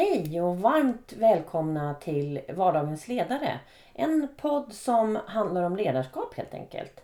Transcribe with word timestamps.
Hej 0.00 0.40
och 0.40 0.58
varmt 0.58 1.12
välkomna 1.12 1.94
till 1.94 2.40
Vardagens 2.48 3.08
ledare. 3.08 3.60
En 3.94 4.28
podd 4.36 4.72
som 4.72 5.18
handlar 5.26 5.62
om 5.62 5.76
ledarskap 5.76 6.34
helt 6.34 6.54
enkelt. 6.54 7.00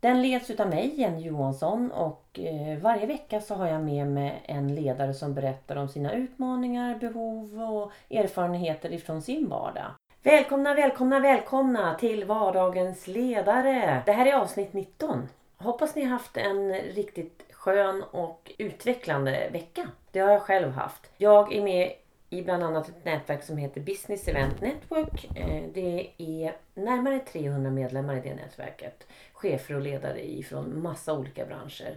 Den 0.00 0.22
leds 0.22 0.50
utav 0.50 0.68
mig, 0.68 1.00
Jenny 1.00 1.22
Johansson 1.22 1.90
och 1.90 2.38
eh, 2.38 2.78
varje 2.78 3.06
vecka 3.06 3.40
så 3.40 3.54
har 3.54 3.66
jag 3.66 3.82
med 3.82 4.06
mig 4.06 4.42
en 4.44 4.74
ledare 4.74 5.14
som 5.14 5.34
berättar 5.34 5.76
om 5.76 5.88
sina 5.88 6.12
utmaningar, 6.12 6.98
behov 6.98 7.62
och 7.62 7.92
erfarenheter 8.10 8.92
ifrån 8.92 9.22
sin 9.22 9.48
vardag. 9.48 9.90
Välkomna, 10.22 10.74
välkomna, 10.74 11.20
välkomna 11.20 11.94
till 11.94 12.24
Vardagens 12.24 13.06
ledare. 13.06 14.02
Det 14.06 14.12
här 14.12 14.26
är 14.26 14.34
avsnitt 14.34 14.72
19. 14.72 15.28
Hoppas 15.56 15.94
ni 15.94 16.02
har 16.02 16.10
haft 16.10 16.36
en 16.36 16.74
riktigt 16.74 17.44
skön 17.52 18.04
och 18.10 18.52
utvecklande 18.58 19.48
vecka. 19.52 19.88
Det 20.10 20.20
har 20.20 20.30
jag 20.30 20.42
själv 20.42 20.70
haft. 20.70 21.10
Jag 21.16 21.52
är 21.52 21.62
med 21.62 21.92
i 22.32 22.42
bland 22.42 22.62
annat 22.62 22.88
ett 22.88 23.04
nätverk 23.04 23.42
som 23.42 23.56
heter 23.56 23.80
Business 23.80 24.28
Event 24.28 24.60
Network. 24.60 25.36
Eh, 25.36 25.62
det 25.74 26.10
är 26.16 26.56
närmare 26.74 27.18
300 27.18 27.70
medlemmar 27.70 28.16
i 28.16 28.20
det 28.20 28.34
nätverket. 28.34 29.06
Chefer 29.32 29.74
och 29.74 29.80
ledare 29.80 30.30
ifrån 30.32 30.82
massa 30.82 31.12
olika 31.12 31.46
branscher. 31.46 31.96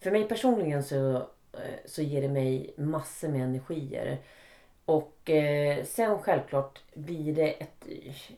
För 0.00 0.10
mig 0.10 0.24
personligen 0.24 0.82
så, 0.82 1.16
eh, 1.52 1.78
så 1.84 2.02
ger 2.02 2.22
det 2.22 2.28
mig 2.28 2.74
massor 2.76 3.28
med 3.28 3.42
energier. 3.42 4.18
Och 4.84 5.30
eh, 5.30 5.84
sen 5.84 6.18
självklart 6.18 6.80
blir 6.94 7.34
det 7.34 7.50
ett... 7.50 7.86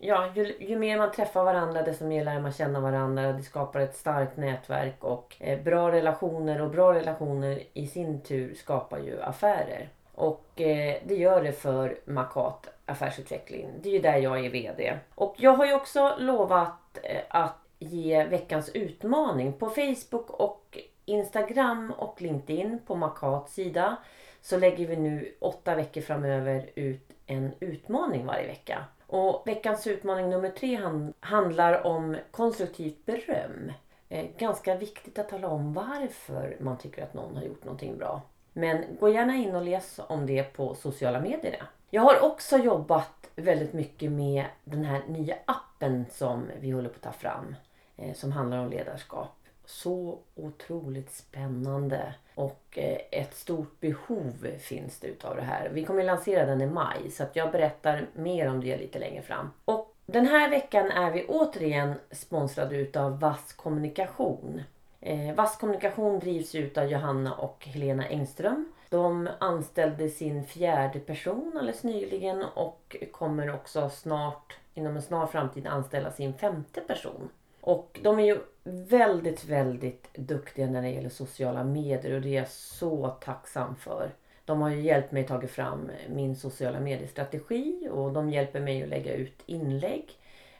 Ja, 0.00 0.32
ju, 0.34 0.56
ju, 0.60 0.78
mer 0.78 0.98
man 0.98 1.12
träffar 1.12 1.44
varandra 1.44 1.82
desto 1.82 2.04
mer 2.04 2.24
lär 2.24 2.40
man 2.40 2.52
känna 2.52 2.80
varandra. 2.80 3.32
Det 3.32 3.42
skapar 3.42 3.80
ett 3.80 3.96
starkt 3.96 4.36
nätverk 4.36 5.04
och 5.04 5.36
bra 5.64 5.92
relationer 5.92 6.60
och 6.60 6.70
bra 6.70 6.94
relationer 6.94 7.62
i 7.72 7.86
sin 7.86 8.20
tur 8.20 8.54
skapar 8.54 8.98
ju 8.98 9.22
affärer. 9.22 9.88
Och 10.14 10.60
eh, 10.60 10.96
det 11.04 11.14
gör 11.14 11.42
det 11.42 11.52
för 11.52 11.98
Makat 12.04 12.68
affärsutveckling. 12.86 13.70
Det 13.82 13.88
är 13.88 13.92
ju 13.92 13.98
där 13.98 14.16
jag 14.16 14.44
är 14.44 14.50
VD. 14.50 14.98
Och 15.14 15.34
jag 15.38 15.52
har 15.52 15.66
ju 15.66 15.74
också 15.74 16.14
lovat 16.18 16.98
eh, 17.02 17.22
att 17.28 17.56
ge 17.78 18.24
veckans 18.24 18.68
utmaning 18.68 19.52
på 19.52 19.70
Facebook 19.70 20.30
och 20.30 20.78
Instagram 21.04 21.92
och 21.98 22.22
LinkedIn 22.22 22.78
på 22.86 22.94
Makats 22.94 23.54
sida. 23.54 23.96
Så 24.40 24.58
lägger 24.58 24.86
vi 24.86 24.96
nu 24.96 25.34
åtta 25.40 25.74
veckor 25.74 26.00
framöver 26.00 26.70
ut 26.74 27.10
en 27.26 27.52
utmaning 27.60 28.26
varje 28.26 28.46
vecka. 28.46 28.84
Och 29.06 29.42
veckans 29.46 29.86
utmaning 29.86 30.30
nummer 30.30 30.50
tre 30.50 30.80
handlar 31.20 31.86
om 31.86 32.16
konstruktivt 32.30 33.06
beröm. 33.06 33.72
Eh, 34.08 34.26
ganska 34.38 34.76
viktigt 34.76 35.18
att 35.18 35.28
tala 35.28 35.48
om 35.48 35.72
varför 35.72 36.56
man 36.60 36.78
tycker 36.78 37.02
att 37.02 37.14
någon 37.14 37.36
har 37.36 37.42
gjort 37.42 37.64
någonting 37.64 37.98
bra. 37.98 38.22
Men 38.56 38.84
gå 39.00 39.08
gärna 39.08 39.36
in 39.36 39.54
och 39.54 39.64
läs 39.64 40.00
om 40.08 40.26
det 40.26 40.42
på 40.42 40.74
sociala 40.74 41.20
medier. 41.20 41.62
Jag 41.90 42.02
har 42.02 42.20
också 42.20 42.58
jobbat 42.58 43.30
väldigt 43.36 43.72
mycket 43.72 44.12
med 44.12 44.44
den 44.64 44.84
här 44.84 45.02
nya 45.08 45.36
appen 45.44 46.04
som 46.10 46.50
vi 46.60 46.70
håller 46.70 46.88
på 46.88 46.94
att 46.96 47.02
ta 47.02 47.12
fram. 47.12 47.54
Eh, 47.96 48.14
som 48.14 48.32
handlar 48.32 48.58
om 48.58 48.70
ledarskap. 48.70 49.36
Så 49.64 50.18
otroligt 50.34 51.12
spännande 51.12 52.14
och 52.34 52.78
eh, 52.78 52.98
ett 53.10 53.34
stort 53.34 53.80
behov 53.80 54.46
finns 54.58 54.98
det 54.98 55.06
utav 55.06 55.36
det 55.36 55.42
här. 55.42 55.70
Vi 55.72 55.84
kommer 55.84 56.04
lansera 56.04 56.46
den 56.46 56.60
i 56.60 56.66
maj 56.66 57.10
så 57.10 57.22
att 57.22 57.36
jag 57.36 57.52
berättar 57.52 58.06
mer 58.14 58.48
om 58.48 58.60
det 58.60 58.76
lite 58.76 58.98
längre 58.98 59.22
fram. 59.22 59.50
Och 59.64 59.94
den 60.06 60.26
här 60.26 60.50
veckan 60.50 60.90
är 60.90 61.10
vi 61.10 61.24
återigen 61.24 61.94
sponsrade 62.10 62.76
utav 62.76 63.20
Vass 63.20 63.52
Kommunikation. 63.52 64.62
Eh, 65.06 65.34
Vass 65.34 65.56
Kommunikation 65.56 66.18
drivs 66.18 66.54
ut 66.54 66.78
av 66.78 66.84
Johanna 66.84 67.34
och 67.34 67.66
Helena 67.66 68.08
Engström. 68.08 68.72
De 68.88 69.28
anställde 69.38 70.08
sin 70.08 70.44
fjärde 70.44 71.00
person 71.00 71.52
alldeles 71.56 71.82
nyligen 71.82 72.44
och 72.54 72.96
kommer 73.12 73.54
också 73.54 73.90
snart, 73.90 74.56
inom 74.74 74.96
en 74.96 75.02
snar 75.02 75.26
framtid, 75.26 75.66
anställa 75.66 76.10
sin 76.10 76.34
femte 76.34 76.80
person. 76.80 77.28
Och 77.60 78.00
de 78.02 78.18
är 78.18 78.24
ju 78.24 78.38
väldigt, 78.64 79.44
väldigt 79.44 80.14
duktiga 80.14 80.66
när 80.66 80.82
det 80.82 80.88
gäller 80.88 81.08
sociala 81.08 81.64
medier 81.64 82.14
och 82.14 82.20
det 82.20 82.28
är 82.28 82.38
jag 82.38 82.48
så 82.48 83.08
tacksam 83.08 83.76
för. 83.76 84.10
De 84.44 84.60
har 84.60 84.70
ju 84.70 84.80
hjälpt 84.80 85.12
mig 85.12 85.22
att 85.22 85.28
ta 85.28 85.46
fram 85.46 85.90
min 86.08 86.36
sociala 86.36 86.80
mediestrategi 86.80 87.88
och 87.90 88.12
de 88.12 88.30
hjälper 88.30 88.60
mig 88.60 88.82
att 88.82 88.88
lägga 88.88 89.14
ut 89.14 89.42
inlägg 89.46 90.18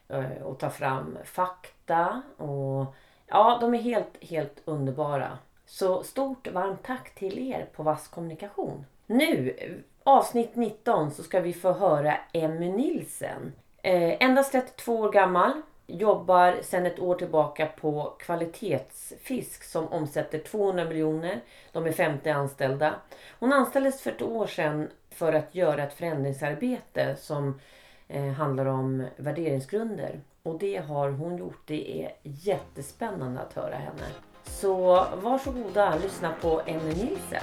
eh, 0.08 0.42
och 0.42 0.58
ta 0.58 0.70
fram 0.70 1.18
fakta 1.24 2.22
och 2.36 2.94
Ja, 3.26 3.58
de 3.60 3.74
är 3.74 3.78
helt, 3.78 4.24
helt 4.24 4.62
underbara. 4.64 5.38
Så 5.66 6.02
stort 6.02 6.48
varmt 6.48 6.82
tack 6.82 7.14
till 7.14 7.38
er 7.38 7.66
på 7.72 7.82
Vass 7.82 8.08
Kommunikation. 8.08 8.84
Nu, 9.06 9.56
avsnitt 10.04 10.56
19, 10.56 11.10
så 11.10 11.22
ska 11.22 11.40
vi 11.40 11.52
få 11.52 11.72
höra 11.72 12.16
Emmy 12.32 12.72
Nilsen. 12.72 13.52
Eh, 13.82 14.22
endast 14.22 14.52
32 14.52 14.96
år 14.96 15.12
gammal. 15.12 15.62
Jobbar 15.86 16.58
sedan 16.62 16.86
ett 16.86 16.98
år 16.98 17.14
tillbaka 17.14 17.66
på 17.66 18.16
kvalitetsfisk 18.18 19.64
som 19.64 19.88
omsätter 19.88 20.38
200 20.38 20.84
miljoner. 20.84 21.40
De 21.72 21.86
är 21.86 21.92
50 21.92 22.30
anställda. 22.30 22.94
Hon 23.38 23.52
anställdes 23.52 24.02
för 24.02 24.10
ett 24.10 24.22
år 24.22 24.46
sedan 24.46 24.88
för 25.10 25.32
att 25.32 25.54
göra 25.54 25.82
ett 25.82 25.94
förändringsarbete 25.94 27.16
som 27.16 27.60
eh, 28.08 28.32
handlar 28.32 28.66
om 28.66 29.06
värderingsgrunder. 29.16 30.20
Och 30.44 30.58
det 30.58 30.76
har 30.76 31.10
hon 31.10 31.36
gjort. 31.36 31.62
Det 31.66 32.02
är 32.02 32.12
jättespännande 32.22 33.40
att 33.40 33.52
höra 33.52 33.74
henne. 33.74 34.06
Så 34.44 35.06
varsågoda, 35.22 35.96
lyssna 36.02 36.32
på 36.40 36.62
Emmy 36.66 36.94
Nielsen. 36.94 37.42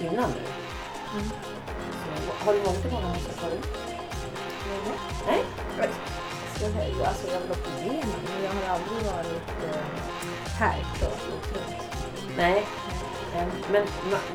Innan 0.00 0.30
nu. 0.30 0.44
Mm. 1.14 1.30
har 2.44 2.52
du 2.52 2.58
varit 2.58 2.86
i 2.86 2.90
Barnhuset 2.90 3.32
förut? 3.32 3.68
Nej. 5.26 5.44
Nej? 6.76 6.94
Alltså 7.06 7.26
jag 7.32 7.40
har 7.40 7.48
gått 7.48 7.68
igenom 7.80 8.20
men 8.24 8.44
jag 8.44 8.50
har 8.50 8.74
aldrig 8.74 9.12
varit 9.12 9.48
eh, 9.64 9.82
här 10.58 10.84
så 11.00 11.04
runt. 11.04 11.64
Nej. 12.36 12.66
Men 13.72 13.86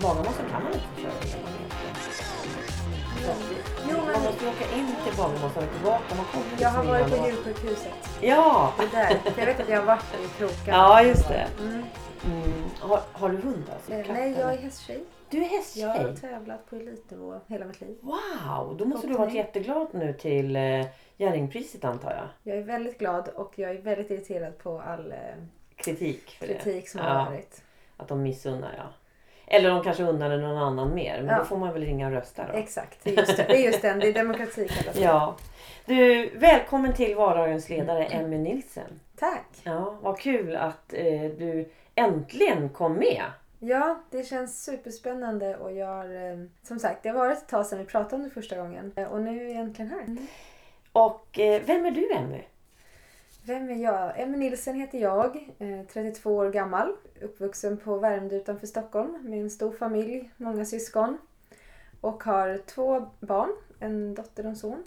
Barnhuset 0.01 0.51
kan 0.51 0.63
man 0.63 0.73
inte 0.73 1.01
köra 1.01 1.23
igenom. 1.23 1.53
Man 3.27 3.56
måste 4.37 4.65
åka 4.65 4.75
in 4.77 4.87
till 5.03 5.17
Barnmossen 5.17 5.63
och 5.63 5.73
tillbaka. 5.73 6.15
Man 6.15 6.25
kommer 6.25 6.61
jag 6.61 6.69
har 6.69 6.83
varit 6.85 7.09
på 7.09 7.27
djursjukhuset. 7.27 7.93
Ja! 8.21 8.73
Det 8.79 8.97
där. 8.97 9.19
Jag 9.37 9.45
vet 9.45 9.59
att 9.59 9.69
jag 9.69 9.79
har 9.79 9.85
varit 9.85 10.03
i 10.13 10.37
krokarna. 10.37 10.77
Ja, 10.77 11.03
just 11.03 11.27
det. 11.27 11.47
Mm. 11.59 11.83
Mm. 12.25 12.63
Har, 12.79 13.01
har, 13.11 13.29
du 13.29 13.37
hund 13.37 13.63
alltså? 13.73 13.93
Eh, 13.93 14.13
nej, 14.13 14.35
jag 14.39 14.53
är 14.53 14.57
hästtjej. 14.57 15.03
Du 15.29 15.37
är 15.37 15.49
hästtjej? 15.49 15.83
Jag 15.83 15.89
har 15.89 16.13
tävlat 16.13 16.69
på 16.69 16.75
elitnivå 16.75 17.39
hela 17.47 17.65
mitt 17.65 17.81
liv. 17.81 17.97
Wow! 18.01 18.77
Då 18.77 18.85
måste 18.85 19.07
du 19.07 19.13
ha 19.13 19.19
varit 19.19 19.33
jätteglad 19.33 19.87
nu 19.91 20.13
till 20.13 20.55
eh, 20.55 20.85
Jerringpriset 21.17 21.85
antar 21.85 22.11
jag? 22.11 22.53
Jag 22.53 22.57
är 22.57 22.63
väldigt 22.63 22.99
glad 22.99 23.27
och 23.27 23.53
jag 23.55 23.71
är 23.71 23.81
väldigt 23.81 24.11
irriterad 24.11 24.57
på 24.57 24.81
all 24.81 25.11
eh, 25.11 25.17
kritik, 25.75 26.37
kritik 26.39 26.89
som 26.89 27.01
ja. 27.01 27.07
har 27.07 27.25
varit. 27.25 27.63
Att 27.97 28.07
de 28.07 28.23
missunnar 28.23 28.73
ja. 28.77 28.85
Eller 29.47 29.69
de 29.69 29.83
kanske 29.83 30.03
unnar 30.03 30.37
någon 30.37 30.57
annan 30.57 30.95
mer. 30.95 31.17
Men 31.17 31.27
ja. 31.27 31.37
då 31.37 31.45
får 31.45 31.57
man 31.57 31.73
väl 31.73 31.81
ringa 31.85 32.07
och 32.07 32.13
rösta 32.13 32.47
då. 32.51 32.57
Exakt, 32.57 33.03
det 33.03 33.09
är 33.09 33.17
just, 33.17 33.37
det. 33.37 33.43
Det 33.43 33.57
är 33.57 33.65
just 33.65 33.81
den. 33.81 33.99
Det 33.99 34.07
är 34.07 34.13
demokrati 34.13 34.67
kallas 34.67 34.97
Ja. 34.97 35.35
Du, 35.85 36.29
välkommen 36.35 36.93
till 36.93 37.15
vardagens 37.15 37.69
ledare 37.69 38.05
mm. 38.05 38.25
Emmy 38.25 38.37
Nilsen. 38.37 38.99
Tack. 39.19 39.47
Ja, 39.63 39.97
vad 40.01 40.19
kul 40.19 40.55
att 40.55 40.93
eh, 40.93 41.21
du 41.37 41.69
äntligen 41.95 42.69
kom 42.69 42.93
med. 42.93 43.23
Ja, 43.59 44.03
det 44.09 44.23
känns 44.23 44.63
superspännande 44.63 45.57
och 45.57 45.71
jag 45.73 45.87
har, 45.87 46.31
eh, 46.31 46.37
som 46.63 46.79
sagt, 46.79 47.03
det 47.03 47.09
har 47.09 47.15
varit 47.15 47.37
ett 47.37 47.47
tag 47.47 47.65
sedan 47.65 47.79
vi 47.79 47.85
pratade 47.85 48.15
om 48.15 48.23
det 48.23 48.29
första 48.29 48.57
gången 48.57 48.93
eh, 48.95 49.11
och 49.11 49.21
nu 49.21 49.49
är 49.49 49.53
jag 49.53 49.61
äntligen 49.61 49.91
här. 49.91 50.01
Mm. 50.01 50.27
Och 50.91 51.39
eh, 51.39 51.61
vem 51.65 51.85
är 51.85 51.91
du 51.91 52.13
Emmy? 52.13 52.41
Vem 53.47 53.69
är 53.69 53.83
jag? 53.83 54.19
Emmy 54.19 54.37
Nilsen 54.37 54.75
heter 54.75 54.97
jag, 54.99 55.49
32 55.93 56.35
år 56.35 56.49
gammal, 56.49 56.95
uppvuxen 57.21 57.77
på 57.77 57.97
Värmdö 57.97 58.35
utanför 58.35 58.67
Stockholm 58.67 59.17
med 59.23 59.41
en 59.41 59.49
stor 59.49 59.71
familj, 59.71 60.31
många 60.37 60.65
syskon. 60.65 61.17
Och 62.01 62.23
har 62.23 62.57
två 62.57 63.09
barn, 63.19 63.49
en 63.79 64.15
dotter 64.15 64.43
och 64.43 64.49
en 64.49 64.55
son. 64.55 64.83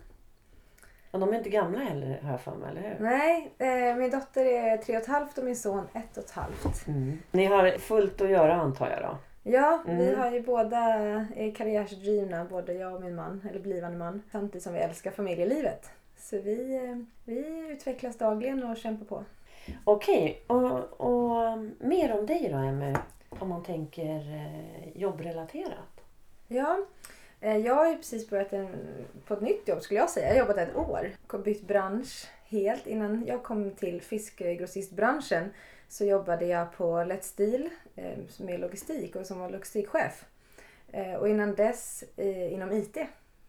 Och 1.10 1.20
de 1.20 1.28
är 1.28 1.38
inte 1.38 1.50
gamla 1.50 1.78
heller 1.78 2.20
har 2.22 2.30
jag 2.30 2.40
för 2.40 2.54
mig, 2.54 2.70
eller 2.70 2.80
hur? 2.80 2.96
Nej, 3.00 3.54
eh, 3.58 3.96
min 3.96 4.10
dotter 4.10 4.44
är 4.44 4.76
tre 4.76 4.96
och 4.96 5.02
ett 5.02 5.08
halvt 5.08 5.38
och 5.38 5.44
min 5.44 5.56
son 5.56 5.84
ett 5.94 6.16
och 6.16 6.24
ett 6.24 6.30
halvt. 6.30 6.86
Mm. 6.86 7.18
Ni 7.30 7.44
har 7.44 7.78
fullt 7.78 8.20
att 8.20 8.30
göra 8.30 8.54
antar 8.54 8.90
jag 8.90 9.02
då? 9.02 9.18
Ja, 9.42 9.82
mm. 9.86 9.98
vi 9.98 10.14
har 10.14 10.30
ju 10.30 10.42
båda 10.42 10.78
är 11.36 11.54
karriärsdrivna, 11.54 12.44
både 12.44 12.72
jag 12.72 12.94
och 12.94 13.00
min 13.00 13.14
man, 13.14 13.48
eller 13.50 13.60
blivande 13.60 13.98
man, 13.98 14.22
samtidigt 14.32 14.62
som 14.62 14.72
vi 14.72 14.78
älskar 14.78 15.10
familjelivet. 15.10 15.90
Så 16.20 16.38
vi, 16.38 16.76
eh, 16.76 16.96
vi 17.24 17.68
utvecklas 17.72 18.18
dagligen 18.18 18.64
och 18.64 18.76
kämpar 18.76 19.06
på. 19.06 19.24
Okej, 19.84 20.42
och, 20.46 21.00
och 21.00 21.58
mer 21.78 22.18
om 22.18 22.26
dig 22.26 22.48
då 22.52 22.56
Emmy, 22.56 22.94
om 23.28 23.48
man 23.48 23.62
tänker 23.62 24.16
eh, 24.16 25.00
jobbrelaterat? 25.00 26.00
Ja, 26.48 26.78
eh, 27.40 27.56
jag 27.56 27.74
har 27.74 27.88
ju 27.88 27.96
precis 27.96 28.30
börjat 28.30 28.52
en, 28.52 28.68
på 29.26 29.34
ett 29.34 29.40
nytt 29.40 29.68
jobb 29.68 29.82
skulle 29.82 30.00
jag 30.00 30.10
säga. 30.10 30.26
Jag 30.26 30.34
har 30.34 30.38
jobbat 30.38 30.68
ett 30.68 30.76
år. 30.76 31.38
Bytt 31.44 31.66
bransch 31.66 32.28
helt. 32.44 32.86
Innan 32.86 33.26
jag 33.26 33.42
kom 33.42 33.70
till 33.70 34.02
fiskgrossistbranschen 34.02 35.50
så 35.88 36.04
jobbade 36.04 36.46
jag 36.46 36.72
på 36.72 36.84
Let's 36.84 37.36
Deal 37.36 37.68
med 38.38 38.60
logistik 38.60 39.16
och 39.16 39.26
som 39.26 39.38
var 39.38 39.50
logistikchef. 39.50 40.24
Och 41.18 41.28
innan 41.28 41.54
dess 41.54 42.04
inom 42.50 42.72
IT 42.72 42.98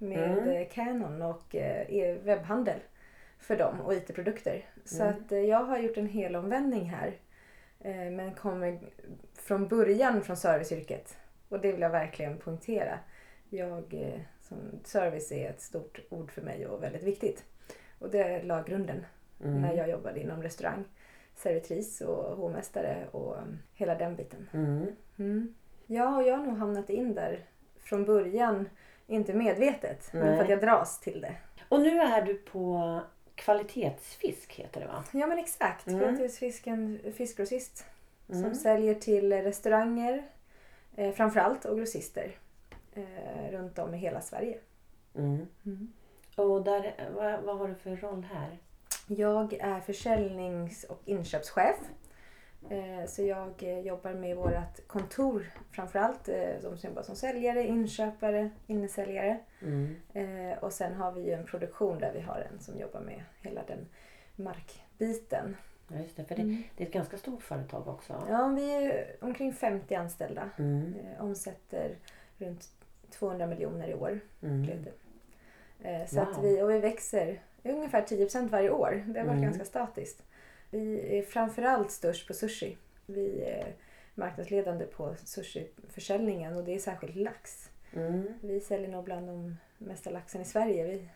med 0.02 0.38
Mm. 0.38 0.50
eh, 0.50 0.68
Canon 0.70 1.22
och 1.22 1.56
eh, 1.56 1.82
e- 1.96 2.18
webbhandel 2.24 2.80
för 3.38 3.58
dem 3.58 3.82
och 3.82 3.94
IT-produkter. 3.94 4.66
Så 4.86 5.04
Mm. 5.04 5.16
att 5.16 5.32
eh, 5.32 5.40
jag 5.40 5.64
har 5.64 5.78
gjort 5.78 5.98
en 5.98 6.08
hel 6.08 6.36
omvändning 6.36 6.90
här. 6.90 7.14
Men 8.12 8.34
kommer 8.34 8.80
från 9.34 9.68
början 9.68 10.22
från 10.22 10.38
serviceyrket. 10.38 11.18
Och 11.50 11.60
det 11.60 11.72
vill 11.72 11.82
jag 11.82 11.90
verkligen 11.90 12.38
poängtera. 12.38 13.00
Jag, 13.50 14.12
som 14.42 14.58
service 14.84 15.32
är 15.32 15.50
ett 15.50 15.62
stort 15.62 16.02
ord 16.10 16.32
för 16.32 16.42
mig 16.42 16.68
och 16.68 16.84
väldigt 16.84 17.04
viktigt. 17.04 17.44
Och 18.00 18.10
det 18.10 18.44
la 18.44 18.62
grunden 18.64 19.06
Mm. 19.44 19.62
när 19.62 19.74
jag 19.74 19.90
jobbade 19.90 20.20
inom 20.20 20.44
restaurang. 20.44 20.84
Servitris 21.36 22.02
och 22.02 22.38
hovmästare 22.38 23.08
och 23.12 23.38
um, 23.38 23.60
hela 23.74 23.96
den 23.96 24.16
biten. 24.16 24.50
Mm. 24.54 24.86
Mm. 25.20 25.56
Ja, 25.86 26.16
och 26.18 26.24
jag 26.28 26.38
har 26.38 26.46
nog 26.46 26.58
hamnat 26.58 26.90
in 26.90 27.14
där 27.16 27.46
från 27.80 28.06
början. 28.06 28.70
Inte 29.12 29.34
medvetet, 29.34 30.14
men 30.14 30.26
Nej. 30.26 30.36
för 30.36 30.44
att 30.44 30.50
jag 30.50 30.62
dras 30.62 31.00
till 31.00 31.22
det. 31.22 31.36
Och 31.70 31.82
nu 31.82 32.00
är 32.00 32.22
du 32.22 32.34
på 32.34 33.00
kvalitetsfisk 33.36 34.54
heter 34.54 34.82
det 34.82 34.88
va? 34.88 35.04
Ja 35.12 35.28
men 35.28 35.40
exakt. 35.40 35.88
Mm. 35.88 36.00
Kvalitetsfisken 36.00 37.00
fiskgrossist. 37.16 37.86
Mm. 38.30 38.44
Som 38.44 38.56
säljer 38.56 38.96
till 38.96 39.34
restauranger 39.34 40.24
eh, 40.96 41.12
framförallt 41.12 41.66
och 41.66 41.78
grossister. 41.78 42.32
Eh, 42.94 43.52
runt 43.52 43.80
om 43.80 43.94
i 43.94 43.98
hela 43.98 44.22
Sverige. 44.22 44.58
Mm. 45.16 45.48
Och 46.36 46.64
där, 46.64 47.10
vad, 47.16 47.44
vad 47.44 47.58
har 47.58 47.68
du 47.68 47.76
för 47.76 47.96
roll 47.96 48.28
här? 48.34 48.58
Jag 49.08 49.54
är 49.54 49.80
försäljnings 49.80 50.84
och 50.84 51.02
inköpschef. 51.06 51.78
Eh, 52.70 53.06
Så 53.08 53.22
jag 53.24 53.64
eh, 53.64 53.80
jobbar 53.80 54.14
med 54.14 54.38
vårt 54.38 54.88
kontor 54.88 55.52
framförallt. 55.72 56.30
eh, 56.30 56.60
som 56.62 56.78
jobbar 56.90 57.02
som 57.04 57.16
säljare, 57.16 57.68
inköpare, 57.68 58.50
innesäljare. 58.68 59.40
Mm. 59.62 59.96
Och 60.62 60.74
sen 60.74 60.94
har 60.94 61.12
vi 61.12 61.32
en 61.32 61.46
produktion 61.46 62.00
där 62.00 62.14
vi 62.14 62.20
har 62.22 62.48
en 62.52 62.60
som 62.60 62.80
jobbar 62.80 63.00
med 63.02 63.24
hela 63.42 63.62
den 63.68 63.88
markbiten. 64.36 65.58
Ja, 65.88 66.00
just 66.00 66.18
det, 66.18 66.24
för 66.24 66.36
det, 66.36 66.42
Mm. 66.42 66.64
det 66.78 66.84
är 66.84 66.88
ett 66.88 66.94
ganska 66.94 67.18
stort 67.18 67.42
företag 67.44 67.88
också. 67.88 68.24
Ja, 68.30 68.48
vi 68.48 68.74
är 68.74 69.16
omkring 69.22 69.54
50 69.54 69.96
anställda. 69.96 70.50
Mm. 70.58 70.94
Omsätter 71.20 71.96
runt 72.38 72.70
200 73.10 73.48
miljoner 73.48 73.88
i 73.88 73.94
år. 73.94 74.20
Mm. 74.44 74.68
Så 76.08 76.16
Wow. 76.16 76.28
att 76.30 76.44
vi, 76.44 76.62
och 76.62 76.70
vi 76.72 76.80
växer 76.80 77.40
ungefär 77.64 78.02
10% 78.02 78.50
varje 78.52 78.70
år. 78.70 79.04
Det 79.08 79.20
har 79.20 79.26
varit 79.28 79.38
Mm. 79.38 79.44
ganska 79.50 79.66
statiskt. 79.66 80.24
Vi 80.72 81.18
är 81.18 81.24
framförallt 81.24 81.92
störst 81.92 82.28
på 82.28 82.34
sushi. 82.34 82.78
Vi 83.06 83.44
är 83.44 83.76
marknadsledande 84.16 84.86
på 84.86 85.16
sushiförsäljningen 85.26 86.56
och 86.56 86.64
det 86.64 86.76
är 86.76 86.80
särskilt 86.80 87.16
lax. 87.16 87.70
Mm. 87.94 88.34
Vi 88.42 88.60
säljer 88.60 88.90
nog 88.90 89.04
bland 89.04 89.28
de 89.28 89.58
mesta 89.78 90.10
laxen 90.10 90.42
i 90.42 90.46
Sverige. 90.46 90.84
Vi, 90.84 91.10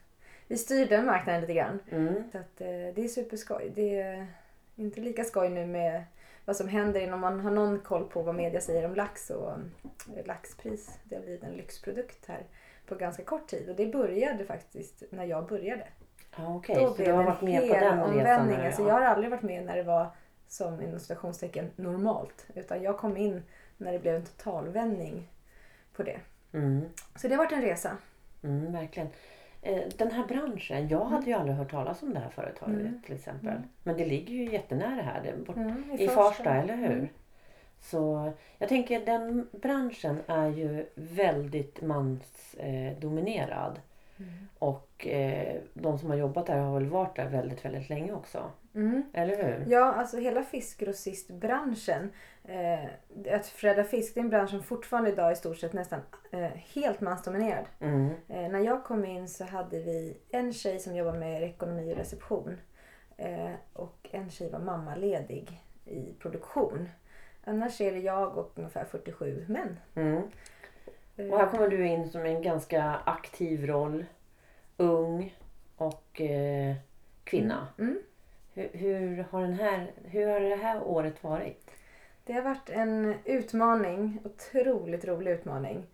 vi 0.48 0.57
styr 0.57 0.86
den 0.86 1.06
marknaden 1.06 1.42
lite 1.42 1.54
grann. 1.54 1.80
Mm. 1.92 2.24
Så 2.31 2.38
att, 2.38 2.62
eh, 2.62 2.68
det 2.68 3.04
är 3.04 3.07
superskoj. 3.07 3.72
Det 3.75 4.00
är 4.00 4.28
inte 4.75 5.02
lika 5.02 5.24
skoj 5.24 5.50
nu 5.50 5.66
med 5.66 6.04
vad 6.46 6.56
som 6.56 6.68
händer 6.68 7.00
inom 7.00 7.19
man 7.19 7.40
har 7.40 7.51
någon 7.51 7.80
koll 7.80 8.10
på 8.10 8.22
vad 8.22 8.36
media 8.36 8.62
säger 8.62 8.86
om 8.86 8.96
lax 8.96 9.30
och 9.30 9.51
eh, 9.51 10.25
laxpris. 10.25 11.00
Det 11.04 11.16
har 11.16 11.24
blivit 11.24 11.44
en 11.44 11.54
lyxprodukt 11.54 12.25
här 12.25 12.44
på 12.86 12.96
ganska 12.96 13.24
kort 13.24 13.48
tid 13.48 13.69
och 13.69 13.75
det 13.75 13.86
började 13.86 14.46
faktiskt 14.46 15.04
när 15.10 15.25
jag 15.25 15.48
började. 15.48 15.88
Ja, 16.38 16.56
Okej, 16.56 16.76
Då 16.76 16.88
så 16.90 16.96
blev 16.96 17.08
du 17.08 17.14
har 17.14 17.24
det 17.24 17.30
varit 17.30 17.42
en 17.42 17.46
med 17.50 17.62
på 17.62 17.74
den 17.74 17.84
resan? 17.84 18.00
omvändning. 18.00 18.58
nu, 18.60 18.66
Alltså 18.66 18.82
jag 18.88 18.94
har 18.94 19.02
aldrig 19.02 19.32
varit 19.32 19.42
med 19.44 19.66
när 19.66 19.76
det 19.76 19.84
var 19.84 20.08
som 20.48 20.82
inom 20.82 21.00
citationstecken 21.00 21.72
normalt. 21.76 22.46
Utan 22.56 22.84
jag 22.84 22.98
kom 22.98 23.18
in 23.18 23.44
när 23.78 23.92
det 23.94 24.00
blev 24.00 24.16
en 24.16 24.24
totalvändning 24.26 25.30
på 25.96 26.04
det. 26.04 26.20
Mm. 26.54 26.82
Så 27.16 27.28
det 27.28 27.36
har 27.36 27.44
varit 27.44 27.52
en 27.52 27.62
resa. 27.62 27.92
Mm, 28.44 28.74
verkligen. 28.74 29.10
Eh, 29.62 29.82
Den 29.98 30.12
här 30.12 30.28
branschen, 30.28 30.88
jag 30.88 31.06
hade 31.06 31.26
ju 31.26 31.34
aldrig 31.34 31.58
hört 31.58 31.72
talas 31.72 32.04
om 32.04 32.14
det 32.14 32.20
här 32.20 32.30
företaget 32.30 32.80
Mm. 32.82 33.02
till 33.06 33.16
exempel. 33.16 33.50
Mm. 33.50 33.64
Men 33.84 33.98
det 33.98 34.06
ligger 34.06 34.34
ju 34.34 34.52
jättenära 34.52 35.02
här, 35.02 35.22
det 35.24 35.46
bort, 35.46 35.56
Mm, 35.56 35.84
i 36.00 36.08
Farsta, 36.08 36.56
eller 36.56 36.76
hur? 36.76 36.92
Mm. 36.92 37.08
Så 37.80 38.32
jag 38.58 38.70
tänker 38.70 39.06
den 39.06 39.48
branschen 39.52 40.18
är 40.28 40.48
ju 40.48 40.86
väldigt 40.96 41.82
mansdominerad. 41.82 43.72
Eh. 43.76 43.82
Mm. 44.19 44.47
och 44.59 45.07
eh, 45.07 45.62
de 45.73 46.00
som 46.00 46.09
har 46.09 46.17
jobbat 46.17 46.47
där 46.47 46.57
har 46.57 46.73
väl 46.79 46.89
varit 46.89 47.15
där 47.15 47.29
väldigt, 47.29 47.65
väldigt 47.65 47.89
länge 47.89 48.13
också. 48.13 48.51
Mm. 48.75 49.03
Eller 49.13 49.44
hur? 49.44 49.65
Ja, 49.71 49.94
alltså 49.94 50.17
hela 50.17 50.44
fiskgrossistbranschen. 50.44 52.12
Eh, 52.44 52.85
att 53.35 53.47
förädla 53.47 53.83
fisk 53.83 54.13
det 54.13 54.19
är 54.19 54.23
en 54.23 54.29
bransch 54.29 54.50
som 54.50 54.63
fortfarande 54.63 55.12
idag 55.12 55.27
är 55.27 55.31
i 55.31 55.35
stort 55.35 55.57
sett 55.57 55.73
nästan 55.73 56.00
eh, 56.31 56.51
helt 56.73 57.01
mansdominerad. 57.01 57.65
Mm. 57.79 58.09
Eh, 58.29 58.50
när 58.50 58.59
jag 58.59 58.83
kom 58.83 59.06
in 59.06 59.27
så 59.27 59.44
hade 59.44 59.79
vi 59.79 60.17
en 60.29 60.53
tjej 60.53 60.79
som 60.79 60.95
jobbade 60.95 61.19
med 61.19 61.44
ekonomi 61.44 61.94
och 61.94 61.97
reception. 61.97 62.57
Eh, 63.17 63.51
och 63.73 64.09
en 64.12 64.29
tjej 64.29 64.50
var 64.51 64.59
mammaledig 64.59 65.63
i 65.85 66.13
produktion. 66.19 66.89
Annars 67.44 67.81
är 67.81 67.91
det 67.91 68.00
jag 68.00 68.38
och 68.38 68.51
ungefär 68.56 68.85
47 68.85 69.45
män. 69.50 69.79
Mm. 69.95 70.21
Eh, 71.17 71.33
Och 71.33 71.38
här 71.39 71.47
kommer 71.47 71.67
du 71.67 71.88
in 71.88 72.09
som 72.09 72.25
en 72.25 72.41
ganska 72.41 73.00
aktiv 73.06 73.65
roll. 73.67 74.06
Ung 74.77 75.35
och 75.77 76.21
eh, 76.21 76.75
kvinna. 77.23 77.67
Mm. 77.79 78.00
Hur, 78.53 78.69
hur, 78.73 79.23
har 79.31 79.41
den 79.41 79.53
här, 79.53 79.91
hur 80.03 80.27
har 80.27 80.39
det 80.39 80.56
här 80.56 80.83
året 80.83 81.23
varit? 81.23 81.71
Det 82.23 82.33
har 82.33 82.41
varit 82.41 82.69
en 82.69 83.15
utmaning, 83.25 84.19
otroligt 84.23 85.06
rolig 85.06 85.31
utmaning. 85.31 85.85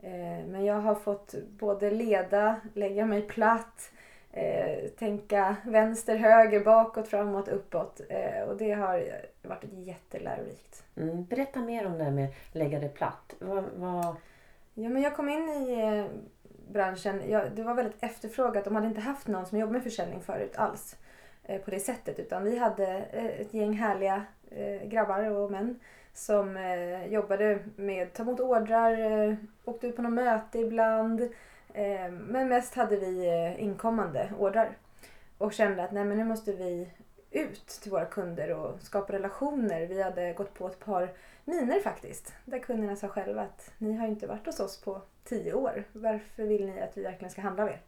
Eh, 0.00 0.46
men 0.46 0.64
jag 0.64 0.80
har 0.80 0.94
fått 0.94 1.34
både 1.48 1.90
leda, 1.90 2.60
lägga 2.74 3.06
mig 3.06 3.22
platt, 3.22 3.90
eh, 4.32 4.88
tänka 4.98 5.56
vänster, 5.64 6.16
höger, 6.16 6.64
bakåt, 6.64 7.08
framåt, 7.08 7.48
uppåt. 7.48 8.00
Eh, 8.08 8.42
och 8.48 8.56
det 8.56 8.72
har 8.72 9.04
varit 9.42 9.64
jättelärorikt. 9.72 10.84
Mm. 10.96 11.24
Berätta 11.24 11.60
mer 11.60 11.86
om 11.86 11.98
det 11.98 12.04
här 12.04 12.10
med 12.10 12.28
lägga 12.52 12.78
det 12.78 12.88
platt. 12.88 13.34
Vad, 13.38 13.64
vad, 13.76 14.16
Ja, 14.78 14.88
men 14.88 15.02
jag 15.02 15.16
kom 15.16 15.28
in 15.28 15.48
i 15.48 15.80
eh, 15.82 16.04
branschen, 16.72 17.30
jag, 17.30 17.52
det 17.52 17.62
var 17.62 17.74
väldigt 17.74 18.02
efterfrågat. 18.02 18.64
De 18.64 18.74
hade 18.74 18.86
inte 18.86 19.00
haft 19.00 19.26
någon 19.26 19.46
som 19.46 19.58
jobbade 19.58 19.72
med 19.72 19.82
försäljning 19.82 20.20
förut 20.20 20.56
alls 20.56 20.96
eh, 21.44 21.60
på 21.60 21.70
det 21.70 21.80
sättet. 21.80 22.18
Utan 22.18 22.44
vi 22.44 22.58
hade 22.58 22.86
eh, 23.12 23.40
ett 23.40 23.54
gäng 23.54 23.72
härliga 23.72 24.24
eh, 24.50 24.88
grabbar 24.88 25.30
och 25.30 25.50
män 25.50 25.80
som 26.12 26.56
eh, 26.56 27.06
jobbade 27.06 27.58
med 27.76 28.06
att 28.06 28.14
ta 28.14 28.22
emot 28.22 28.40
ordrar, 28.40 28.98
eh, 29.28 29.34
åkte 29.64 29.86
ut 29.86 29.96
på 29.96 30.02
något 30.02 30.12
möte 30.12 30.58
ibland. 30.58 31.20
Eh, 31.74 32.10
men 32.10 32.48
mest 32.48 32.74
hade 32.74 32.96
vi 32.96 33.26
eh, 33.26 33.62
inkommande 33.62 34.32
ordrar. 34.38 34.76
Och 35.38 35.52
kände 35.52 35.84
att 35.84 35.92
nej, 35.92 36.04
men 36.04 36.18
nu 36.18 36.24
måste 36.24 36.52
vi 36.52 36.88
ut 37.30 37.66
till 37.66 37.90
våra 37.90 38.04
kunder 38.04 38.54
och 38.54 38.80
skapa 38.80 39.12
relationer. 39.12 39.86
Vi 39.86 40.02
hade 40.02 40.32
gått 40.32 40.54
på 40.54 40.66
ett 40.66 40.80
par 40.80 41.12
miner 41.46 41.80
faktiskt. 41.80 42.34
Där 42.44 42.58
kunderna 42.58 42.96
sa 42.96 43.08
själva 43.08 43.42
att 43.42 43.72
ni 43.78 43.92
har 43.96 44.06
inte 44.06 44.26
varit 44.26 44.46
hos 44.46 44.60
oss 44.60 44.80
på 44.80 45.02
tio 45.24 45.52
år. 45.54 45.84
Varför 45.92 46.42
vill 46.44 46.66
ni 46.66 46.80
att 46.80 46.96
vi 46.96 47.02
verkligen 47.02 47.30
ska 47.30 47.40
handla 47.40 47.62
av 47.62 47.68
er? 47.68 47.80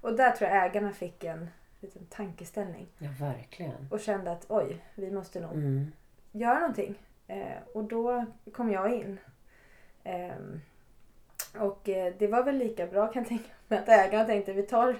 Och 0.00 0.16
där 0.16 0.30
tror 0.30 0.50
jag 0.50 0.64
ägarna 0.66 0.92
fick 0.92 1.24
en 1.24 1.48
liten 1.80 2.06
tankeställning. 2.06 2.86
ja, 2.98 3.08
verkligen. 3.20 3.88
Och 3.90 4.00
kände 4.00 4.30
att 4.32 4.46
oj, 4.48 4.84
vi 4.94 5.10
måste 5.10 5.40
nog 5.40 5.52
Mm. 5.52 5.92
göra 6.32 6.58
någonting. 6.58 6.94
Eh, 7.26 7.56
och 7.74 7.84
då 7.84 8.24
kom 8.52 8.70
jag 8.70 8.94
in. 8.94 9.18
Ehm, 10.04 10.60
och 11.58 11.88
eh, 11.88 12.14
det 12.18 12.26
var 12.26 12.42
väl 12.42 12.56
lika 12.56 12.86
bra 12.86 13.06
kan 13.06 13.22
jag 13.22 13.28
tänka 13.28 13.50
mig 13.68 13.78
att 13.78 13.88
ägarna 13.88 14.24
tänkte 14.24 14.52
vi 14.52 14.62
tar 14.62 14.96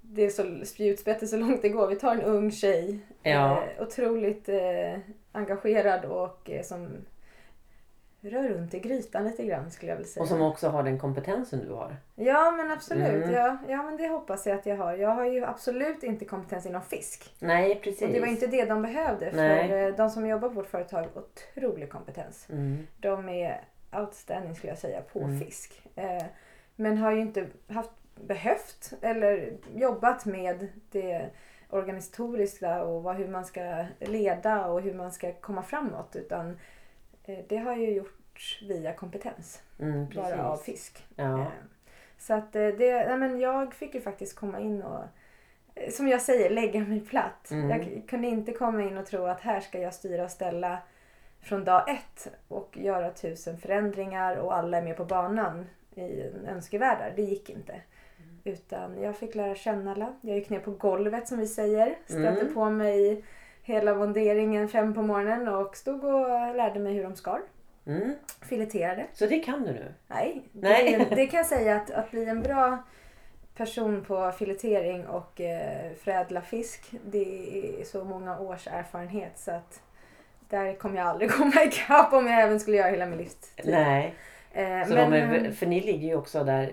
det 0.00 0.22
är 0.22 0.30
så 0.30 0.64
spjutspettet 0.66 1.28
så 1.30 1.36
långt 1.36 1.62
det 1.62 1.68
går. 1.68 1.86
Vi 1.86 1.96
tar 1.96 2.12
en 2.14 2.22
ung 2.22 2.50
tjej. 2.50 2.98
Ja. 3.22 3.62
Eh, 3.62 3.82
otroligt 3.82 4.48
eh, 4.48 4.98
engagerad 5.32 6.04
och 6.04 6.50
eh, 6.50 6.62
som 6.62 6.88
rör 8.30 8.48
runt 8.48 8.74
i 8.74 8.78
grytan 8.80 9.24
lite 9.24 9.44
grann 9.44 9.70
skulle 9.70 9.92
jag 9.92 9.96
vilja 9.96 10.10
säga. 10.12 10.22
Och 10.22 10.28
som 10.28 10.42
också 10.42 10.68
har 10.68 10.82
den 10.82 10.98
kompetensen 10.98 11.60
du 11.66 11.72
har. 11.72 11.96
Ja 12.14 12.50
men 12.50 12.70
absolut. 12.70 13.08
Mm. 13.24 13.32
Ja, 13.32 13.56
ja 13.68 13.82
men 13.82 13.96
det 13.96 14.08
hoppas 14.08 14.46
jag 14.46 14.58
att 14.58 14.66
jag 14.66 14.76
har. 14.76 14.94
Jag 14.94 15.10
har 15.10 15.24
ju 15.24 15.44
absolut 15.44 16.02
inte 16.02 16.24
kompetens 16.24 16.66
inom 16.66 16.82
fisk. 16.82 17.34
Nej, 17.38 17.80
precis. 17.84 18.02
Och 18.02 18.08
det 18.08 18.20
var 18.20 18.26
inte 18.26 18.46
det 18.46 18.64
de 18.64 18.82
behövde. 18.82 19.30
Nej. 19.34 19.68
För 19.68 19.76
eh, 19.88 19.94
de 19.94 20.10
som 20.10 20.26
jobbar 20.26 20.48
på 20.48 20.54
vårt 20.54 20.66
företag 20.66 20.98
har 21.02 21.08
otrolig 21.22 21.90
kompetens. 21.90 22.46
Mm. 22.50 22.86
De 23.00 23.28
är 23.28 23.64
outstanding 23.92 24.54
skulle 24.54 24.70
jag 24.70 24.78
säga 24.78 25.00
på 25.12 25.18
Mm. 25.18 25.40
fisk. 25.40 25.82
Eh, 25.96 26.22
men 26.76 26.98
har 26.98 27.12
ju 27.12 27.20
inte 27.20 27.46
haft, 27.68 27.90
behövt 28.14 28.92
eller 29.02 29.52
jobbat 29.74 30.24
med 30.24 30.68
det 30.90 31.30
organisatoriska 31.70 32.82
och 32.84 33.02
vad, 33.02 33.16
hur 33.16 33.28
man 33.28 33.44
ska 33.44 33.84
leda 34.00 34.66
och 34.66 34.80
hur 34.80 34.94
man 34.94 35.12
ska 35.12 35.32
komma 35.32 35.62
framåt. 35.62 36.16
Utan 36.16 36.58
det 37.48 37.56
har 37.56 37.76
ju 37.76 37.90
gjorts 37.90 38.62
via 38.68 38.92
kompetens. 38.92 39.62
Mm. 39.78 40.06
Bara 40.14 40.48
av 40.48 40.56
fisk. 40.56 41.06
Ja. 41.16 41.40
Eh, 41.40 41.46
Så 42.18 42.34
att 42.34 42.56
eh, 42.56 42.66
det, 42.68 43.06
nej 43.08 43.18
men 43.18 43.40
jag 43.40 43.74
fick 43.74 43.94
ju 43.94 44.00
faktiskt 44.00 44.36
komma 44.36 44.60
in 44.60 44.82
och 44.82 45.04
eh, 45.74 45.90
som 45.90 46.08
jag 46.08 46.22
säger, 46.22 46.50
lägga 46.50 46.80
mig 46.80 47.00
platt. 47.00 47.50
Mm. 47.50 47.70
Jag 47.70 48.02
kunde 48.08 48.28
inte 48.28 48.52
komma 48.52 48.82
in 48.82 48.98
och 48.98 49.06
tro 49.06 49.26
att 49.26 49.40
här 49.40 49.60
ska 49.60 49.78
jag 49.78 49.94
styra 49.94 50.24
och 50.24 50.30
ställa 50.30 50.78
från 51.40 51.64
dag 51.64 51.88
ett 51.90 52.28
och 52.48 52.76
göra 52.78 53.10
tusen 53.10 53.58
förändringar 53.58 54.36
och 54.36 54.56
alla 54.56 54.78
är 54.78 54.82
med 54.82 54.96
på 54.96 55.04
banan 55.04 55.66
i 55.94 56.20
en 56.20 56.46
önskevärld. 56.46 57.12
Det 57.16 57.22
gick 57.22 57.50
inte. 57.50 57.80
Utan 58.44 59.02
jag 59.02 59.16
fick 59.16 59.34
lära 59.34 59.54
känna 59.54 59.92
alla. 59.92 60.14
Jag 60.20 60.36
gick 60.36 60.50
ner 60.50 60.60
på 60.60 60.70
golvet 60.70 61.28
som 61.28 61.38
vi 61.38 61.46
säger. 61.46 61.98
Stötte 62.06 62.40
Mm. 62.40 62.54
på 62.54 62.70
mig 62.70 63.24
hela 63.64 63.94
monderingen 63.94 64.68
fem 64.68 64.94
på 64.94 65.02
morgonen 65.02 65.48
och 65.48 65.76
stod 65.76 66.04
och 66.04 66.54
lärde 66.56 66.80
mig 66.80 66.92
hur 66.94 67.02
de 67.02 67.16
skar. 67.16 67.40
Mm. 67.86 68.14
Fileterade. 68.48 69.06
Så 69.12 69.26
det 69.26 69.38
kan 69.38 69.62
du 69.62 69.72
nu? 69.72 69.94
Nej, 70.08 70.42
Nej. 70.52 71.06
Det, 71.10 71.14
det 71.16 71.26
kan 71.26 71.38
jag 71.38 71.46
säga 71.46 71.76
att, 71.76 71.90
att 71.90 72.10
bli 72.10 72.24
en 72.24 72.42
bra 72.42 72.78
person 73.56 74.04
på 74.04 74.32
filetering 74.32 75.06
och 75.06 75.40
eh, 75.40 75.92
förädla 75.92 76.40
fisk. 76.40 76.90
Det 77.06 77.78
är 77.80 77.84
så 77.84 78.04
många 78.04 78.38
års 78.40 78.66
erfarenhet 78.66 79.38
så 79.38 79.50
att 79.50 79.80
där 80.48 80.74
kommer 80.74 80.96
jag 80.96 81.06
aldrig 81.06 81.30
komma 81.38 81.64
ikapp 81.64 82.12
om 82.12 82.26
jag 82.26 82.40
även 82.42 82.60
skulle 82.60 82.76
göra 82.76 82.90
hela 82.90 83.06
min 83.06 83.18
livstid. 83.18 83.64
Nej. 83.66 84.14
Eh, 84.52 84.84
Så 84.86 84.94
men, 84.94 85.10
de 85.10 85.16
är, 85.16 85.44
eh, 85.44 85.50
för 85.50 85.66
ni 85.66 85.80
ligger 85.80 86.08
ju 86.08 86.16
också 86.16 86.44
där, 86.44 86.72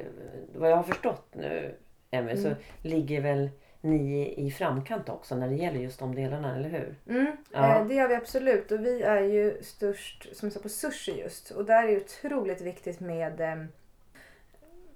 vad 0.55 0.71
jag 0.71 0.75
har 0.75 0.83
förstått 0.83 1.27
nu 1.33 1.75
Emmy, 2.12 2.31
Mm. 2.31 2.43
så 2.43 2.50
ligger 2.81 3.21
väl 3.21 3.50
ni 3.81 4.33
i 4.47 4.51
framkant 4.51 5.09
också 5.09 5.35
när 5.35 5.47
det 5.50 5.55
gäller 5.55 5.79
just 5.79 6.00
de 6.00 6.15
delarna, 6.15 6.55
eller 6.55 6.69
hur? 6.69 6.95
Mm, 7.09 7.38
Ja. 7.51 7.79
eh, 7.79 7.88
det 7.88 7.93
gör 7.93 8.07
vi 8.07 8.15
absolut. 8.15 8.71
Och 8.71 8.85
vi 8.85 9.01
är 9.01 9.21
ju 9.21 9.63
störst 9.63 10.35
som 10.35 10.45
jag 10.45 10.53
sa, 10.53 10.59
på 10.59 10.69
sushi 10.69 11.19
just. 11.19 11.51
Och 11.51 11.65
där 11.65 11.83
är 11.83 11.88
det 11.88 11.97
otroligt 11.97 12.61
viktigt 12.61 13.00
med 13.00 13.41
eh, 13.41 13.63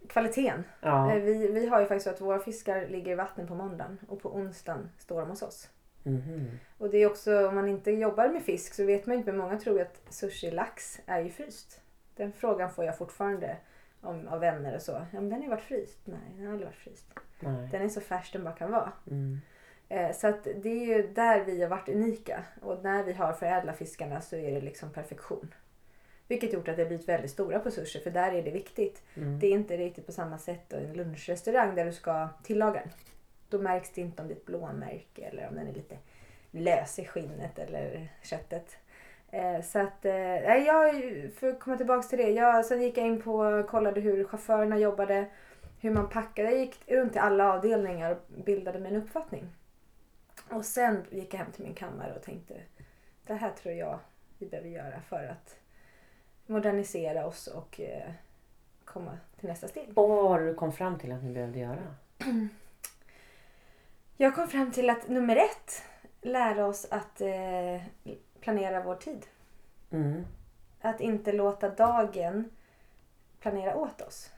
kvaliteten. 0.10 0.64
Ja. 0.82 1.12
Eh, 1.16 1.22
vi, 1.22 1.48
vi 1.48 1.68
har 1.68 1.80
ju 1.80 1.86
faktiskt 1.86 2.04
så 2.04 2.10
att 2.10 2.22
våra 2.22 2.40
fiskar 2.40 2.88
ligger 2.88 3.12
i 3.12 3.16
vattnet 3.16 3.48
på 3.48 3.56
måndagen 3.56 3.98
och 4.08 4.22
på 4.22 4.36
onsdagen 4.36 4.90
står 4.98 5.22
de 5.22 5.30
hos 5.30 5.42
oss. 5.42 5.70
Mhm. 6.04 6.60
Och 6.78 6.90
det 6.90 6.98
är 6.98 7.08
också, 7.08 7.48
om 7.48 7.56
man 7.56 7.68
inte 7.68 7.92
jobbar 7.92 8.28
med 8.30 8.44
fisk 8.44 8.74
så 8.74 8.86
vet 8.86 9.06
man 9.06 9.16
ju 9.16 9.18
inte, 9.20 9.32
men 9.32 9.42
många 9.42 9.60
tror 9.60 9.76
ju 9.78 9.82
att 9.82 10.02
sushi-lax 10.10 11.00
är 11.06 11.20
ju 11.20 11.30
fryst. 11.30 11.82
Den 12.16 12.32
frågan 12.34 12.72
får 12.72 12.86
jag 12.86 12.98
fortfarande 12.98 13.58
om, 14.06 14.28
av 14.28 14.40
vänner 14.40 14.76
och 14.76 14.82
så. 14.82 14.92
Ja, 14.92 15.22
men 15.22 15.30
den 15.30 15.34
har 15.34 15.44
ju 15.44 15.50
varit 15.50 15.64
fryst. 15.64 16.00
Nej, 16.04 16.20
den 16.36 16.46
har 16.46 16.54
aldrig 16.54 16.68
varit 16.68 16.78
fryst. 16.78 17.06
Nej. 17.40 17.70
Den 17.72 17.82
är 17.82 17.90
så 17.90 18.02
färsk 18.02 18.34
den 18.34 18.44
bara 18.44 18.56
kan 18.56 18.72
vara. 18.72 18.92
Mm. 19.12 19.42
Eh, 19.90 20.12
så 20.12 20.28
att 20.28 20.44
det 20.44 20.70
är 20.70 20.86
ju 20.86 21.08
där 21.14 21.46
vi 21.46 21.62
har 21.62 21.70
varit 21.70 21.90
unika. 21.90 22.44
Och 22.62 22.84
när 22.84 23.04
vi 23.04 23.14
har 23.14 23.34
förädlat 23.34 23.78
fiskarna 23.78 24.22
så 24.22 24.36
är 24.36 24.52
det 24.52 24.62
liksom 24.62 24.90
perfektion. 24.90 25.54
Vilket 26.28 26.54
gjort 26.54 26.68
att 26.68 26.76
det 26.76 26.82
har 26.82 26.88
blivit 26.88 27.08
väldigt 27.08 27.32
stora 27.32 27.60
på 27.60 27.72
sushi 27.72 28.00
för 28.00 28.12
där 28.12 28.32
är 28.32 28.44
det 28.44 28.52
viktigt. 28.52 29.04
Mm. 29.16 29.40
Det 29.40 29.48
är 29.48 29.52
inte 29.52 29.78
riktigt 29.78 30.06
på 30.06 30.12
samma 30.12 30.38
sätt 30.38 30.74
i 30.74 30.76
en 30.76 30.94
lunchrestaurang 30.94 31.76
där 31.76 31.86
du 31.86 31.94
ska 31.94 32.30
tillaga 32.44 32.80
den. 32.80 32.90
Då 33.50 33.60
märks 33.60 33.92
det 33.92 34.02
inte 34.02 34.22
om 34.22 34.28
det 34.28 34.34
är 34.34 34.38
ett 34.38 34.46
blåmärke 34.46 35.22
eller 35.22 35.48
om 35.48 35.56
den 35.56 35.68
är 35.68 35.74
lite 35.74 35.98
lös 36.52 37.00
i 37.00 37.06
skinnet 37.06 37.60
eller 37.60 38.08
köttet. 38.24 38.78
Eh, 39.36 39.62
så 39.62 39.80
att, 39.80 40.06
eh, 40.06 40.14
nej, 40.14 40.64
jag, 40.66 40.94
för 41.34 41.50
att 41.50 41.60
komma 41.60 41.78
tillbaka 41.78 42.08
till 42.08 42.18
det. 42.18 42.30
Jag, 42.30 42.66
sen 42.66 42.82
gick 42.82 42.98
jag 42.98 43.06
in 43.06 43.22
på 43.22 43.36
och 43.36 43.68
kollade 43.68 44.02
hur 44.02 44.24
chaufförerna 44.24 44.78
jobbade, 44.78 45.26
hur 45.80 45.92
man 45.92 46.10
packade. 46.10 46.52
Jag 46.52 46.60
gick 46.60 46.92
runt 46.92 47.12
till 47.12 47.22
alla 47.22 47.54
avdelningar 47.54 48.12
och 48.12 48.44
bildade 48.44 48.80
mig 48.80 48.96
en 48.96 49.02
uppfattning. 49.02 49.50
Och 50.50 50.66
sen 50.66 51.06
gick 51.10 51.34
jag 51.34 51.38
hem 51.38 51.52
till 51.52 51.64
min 51.64 51.74
kammare 51.74 52.14
och 52.16 52.24
tänkte, 52.24 52.54
det 53.28 53.34
här 53.34 53.52
tror 53.52 53.74
jag 53.74 54.00
vi 54.38 54.46
behöver 54.46 54.70
göra 54.70 55.02
för 55.02 55.28
att 55.28 55.60
modernisera 56.46 57.26
oss 57.26 57.48
och 57.48 57.82
eh, 57.82 58.12
komma 58.86 59.18
till 59.40 59.50
nästa 59.50 59.68
steg. 59.68 59.90
Och 59.98 60.10
vad 60.10 60.24
var 60.24 60.40
det 60.40 60.48
du 60.48 60.54
kom 60.54 60.72
fram 60.74 61.00
till 61.00 61.12
att 61.12 61.24
ni 61.24 61.34
behövde 61.34 61.60
göra? 61.60 61.96
Jag 64.18 64.36
kom 64.36 64.48
fram 64.48 64.72
till 64.72 64.90
att 64.90 65.08
nummer 65.08 65.36
ett, 65.36 65.84
lära 66.22 66.66
oss 66.66 66.88
att 66.92 67.22
eh, 67.22 67.82
planera 68.46 68.82
vår 68.84 68.96
tid. 68.96 69.26
Mm. 69.92 70.26
Att 70.82 71.02
inte 71.02 71.32
låta 71.32 71.70
dagen 71.70 72.50
planera 73.40 73.76
åt 73.76 74.02
oss. 74.02 74.32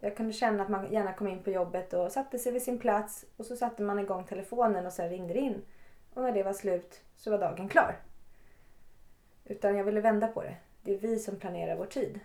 Jag 0.00 0.16
kunde 0.16 0.32
känna 0.32 0.62
att 0.62 0.68
man 0.68 0.92
gärna 0.92 1.12
kom 1.12 1.28
in 1.28 1.42
på 1.42 1.50
jobbet 1.50 1.92
och 1.92 2.12
satte 2.12 2.38
sig 2.38 2.52
vid 2.52 2.62
sin 2.62 2.78
plats 2.78 3.24
och 3.36 3.46
så 3.46 3.56
satte 3.56 3.82
man 3.82 3.98
igång 3.98 4.24
telefonen 4.24 4.86
och 4.86 4.92
sen 4.92 5.08
ringde 5.10 5.34
det 5.34 5.40
in. 5.40 5.62
Och 6.14 6.22
när 6.22 6.32
det 6.32 6.42
var 6.42 6.52
slut 6.52 7.00
så 7.16 7.30
var 7.30 7.38
dagen 7.38 7.68
klar. 7.68 7.96
Utan 9.44 9.76
jag 9.76 9.84
ville 9.84 10.00
vända 10.00 10.28
på 10.28 10.42
det. 10.42 10.56
Det 10.82 10.94
är 10.94 10.98
vi 10.98 11.18
som 11.18 11.36
planerar 11.36 11.76
vår 11.76 11.86
tid. 11.86 12.20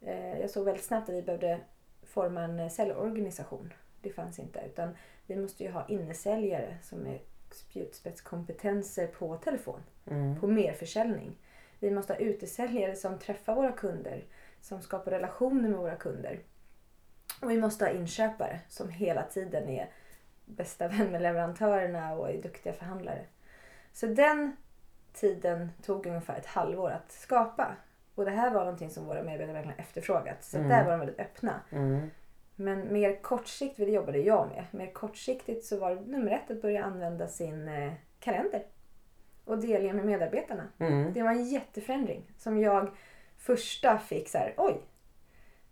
Eh, 0.00 0.40
Jag 0.40 0.50
såg 0.50 0.64
väldigt 0.64 0.84
snabbt 0.84 1.08
att 1.08 1.14
vi 1.14 1.22
behövde 1.22 1.60
forma 2.02 2.40
en 2.42 2.70
säljorganisation. 2.70 3.72
Det 4.00 4.10
fanns 4.10 4.38
inte. 4.38 4.60
Utan 4.66 4.96
vi 5.26 5.36
måste 5.36 5.64
ju 5.64 5.70
ha 5.70 5.86
innesäljare 5.88 6.76
som 6.82 7.06
är 7.06 7.20
spjutspetskompetenser 7.54 9.06
på 9.06 9.36
telefon 9.36 9.80
Mm. 10.06 10.40
på 10.40 10.46
merförsäljning. 10.46 11.36
Vi 11.78 11.90
måste 11.90 12.12
ha 12.12 12.20
utesäljare 12.20 12.96
som 12.96 13.18
träffar 13.18 13.54
våra 13.54 13.72
kunder, 13.72 14.24
som 14.60 14.82
skapar 14.82 15.10
relationer 15.10 15.68
med 15.68 15.78
våra 15.78 15.96
kunder. 15.96 16.38
Och 17.42 17.50
vi 17.50 17.60
måste 17.60 17.84
ha 17.84 17.92
inköpare 17.92 18.60
som 18.68 18.88
hela 18.88 19.22
tiden 19.22 19.68
är 19.68 19.90
bästa 20.44 20.88
vän 20.88 21.10
med 21.12 21.22
leverantörerna 21.22 22.14
och 22.14 22.30
är 22.30 22.42
duktiga 22.42 22.72
förhandlare. 22.72 23.24
Så 23.92 24.06
den 24.06 24.56
tiden 25.12 25.70
tog 25.82 26.06
ungefär 26.06 26.38
ett 26.38 26.46
halvår 26.46 26.90
att 26.90 27.12
skapa. 27.12 27.76
Och 28.14 28.24
det 28.24 28.30
här 28.30 28.50
var 28.50 28.60
någonting 28.64 28.90
som 28.90 29.04
våra 29.06 29.22
medarbetare 29.22 29.52
verkligen 29.52 29.78
efterfrågat. 29.78 30.44
Så 30.44 30.56
Mm. 30.56 30.68
där 30.68 30.84
var 30.84 30.90
de 30.90 31.00
väldigt 31.00 31.20
öppna. 31.20 31.60
Mm. 31.70 32.10
Men 32.56 32.92
mer 32.92 33.22
kortsiktigt, 33.22 33.86
det 33.86 33.92
jobbade 33.92 34.18
jag 34.18 34.48
med. 34.48 34.64
Mer 34.70 34.92
kortsiktigt 34.92 35.64
så 35.64 35.78
var 35.78 35.94
nummer 35.94 36.30
ett 36.30 36.50
att 36.50 36.62
börja 36.62 36.84
använda 36.84 37.28
sin 37.28 37.68
eh, 37.68 37.92
kalender. 38.20 38.62
Och 39.44 39.58
delge 39.58 39.92
med 39.92 40.04
medarbetarna. 40.04 40.68
Mm. 40.78 41.12
Det 41.12 41.22
var 41.22 41.30
en 41.30 41.44
jätteförändring 41.44 42.22
som 42.38 42.60
jag 42.60 42.90
första 43.38 43.98
fick 43.98 44.28
så 44.28 44.38
här, 44.38 44.54
oj. 44.56 44.80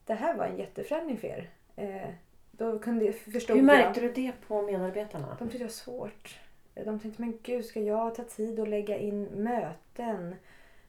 Det 0.07 0.15
här 0.15 0.37
var 0.37 0.47
en 0.47 0.57
jätteförändring 0.57 1.19
för 1.19 1.29
er. 1.29 1.51
Eh, 1.77 2.11
då 2.51 2.79
kunde 2.79 3.05
jag 3.05 3.15
förstå. 3.15 3.55
Hur 3.55 3.63
märkte 3.63 4.01
du 4.01 4.13
det 4.13 4.33
på 4.47 4.63
medarbetarna? 4.63 5.37
De 5.39 5.49
tyckte 5.49 5.59
det 5.59 5.65
var 5.65 5.71
svårt. 5.71 6.41
De 6.75 7.01
tänkte, 7.01 7.23
men 7.23 7.39
gud, 7.43 7.65
ska 7.65 7.81
jag 7.81 8.15
ta 8.15 8.25
tid 8.25 8.61
och 8.61 8.69
lägga 8.69 8.99
in 8.99 9.25
möten? 9.25 10.35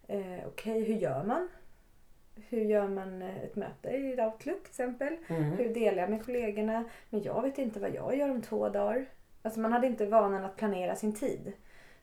Eh, 0.08 0.48
Okej, 0.48 0.84
hur 0.84 0.96
gör 0.96 1.24
man? 1.24 1.50
Hur 2.50 2.62
gör 2.62 2.88
man 2.88 3.22
eh, 3.22 3.44
ett 3.44 3.56
möte 3.56 3.90
i 3.90 4.12
Outlook 4.12 4.40
till 4.63 4.70
exempel? 4.70 5.16
Mm. 5.28 5.44
Hur 5.44 5.74
delar 5.74 5.98
jag 6.02 6.10
med 6.10 6.25
kollegorna? 6.25 6.84
Men 7.10 7.24
jag 7.24 7.42
vet 7.42 7.58
inte 7.58 7.80
vad 7.80 7.96
jag 7.96 8.18
gör 8.18 8.32
om 8.32 8.42
två 8.42 8.70
dagar. 8.70 9.06
Alltså 9.42 9.60
man 9.60 9.74
hade 9.74 9.88
inte 9.88 10.06
vanan 10.06 10.46
att 10.46 10.56
planera 10.56 10.96
sin 10.96 11.16
tid. 11.16 11.54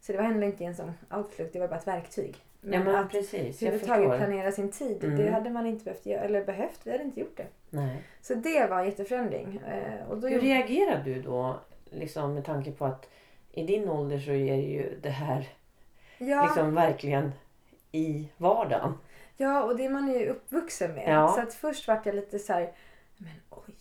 Så 0.01 0.13
det 0.13 0.19
var 0.19 0.25
heller 0.25 0.47
inte 0.47 0.65
en 0.65 0.75
som 0.75 0.93
Outlook, 1.11 1.53
det 1.53 1.59
var 1.61 1.69
bara 1.69 1.79
ett 1.79 1.87
verktyg. 1.87 2.37
Men, 2.61 2.73
Ja 2.73 2.85
men 2.85 2.95
att 2.95 3.11
precis, 3.11 3.63
jag 3.63 3.75
överhuvudtaget 3.75 4.19
planera 4.19 4.53
sin 4.53 4.71
tid, 4.71 5.05
Mm. 5.05 5.17
det 5.17 5.31
hade 5.31 5.51
man 5.51 5.67
inte 5.67 5.85
behövt 5.85 6.07
göra, 6.07 6.21
eller 6.21 6.45
behövt, 6.45 6.81
vi 6.85 6.91
hade 6.91 7.05
inte 7.05 7.21
gjort 7.21 7.37
det. 7.37 7.47
Nej. 7.71 7.97
Så 8.23 8.35
det 8.35 8.67
var 8.71 8.79
en 8.79 8.85
jätteförändring. 8.85 9.61
Eh, 9.69 10.11
och 10.11 10.19
då 10.19 10.29
Hur 10.29 10.41
reagerar 10.41 11.03
du 11.05 11.23
då? 11.23 11.61
Liksom 11.91 12.35
med 12.35 12.45
tanke 12.45 12.73
på 12.73 12.85
att 12.85 13.11
i 13.53 13.63
din 13.63 13.89
ålder 13.89 14.19
så 14.19 14.31
är 14.31 14.57
det 14.57 14.63
ju 14.63 14.99
det 15.03 15.11
här 15.11 15.49
ja, 16.19 16.45
liksom 16.45 16.75
verkligen 16.75 17.33
i 17.93 18.29
vardagen. 18.37 18.93
Ja, 19.41 19.63
och 19.63 19.77
det 19.77 19.85
är 19.85 19.91
man 19.91 20.13
ju 20.13 20.29
uppvuxen 20.29 20.95
med. 20.95 21.09
Ja. 21.09 21.29
Så 21.29 21.41
att 21.41 21.55
först 21.55 21.89
vart 21.89 22.07
jag 22.07 22.15
lite 22.15 22.39
så 22.39 22.53
här, 22.53 22.73
men 23.17 23.33
oj. 23.51 23.75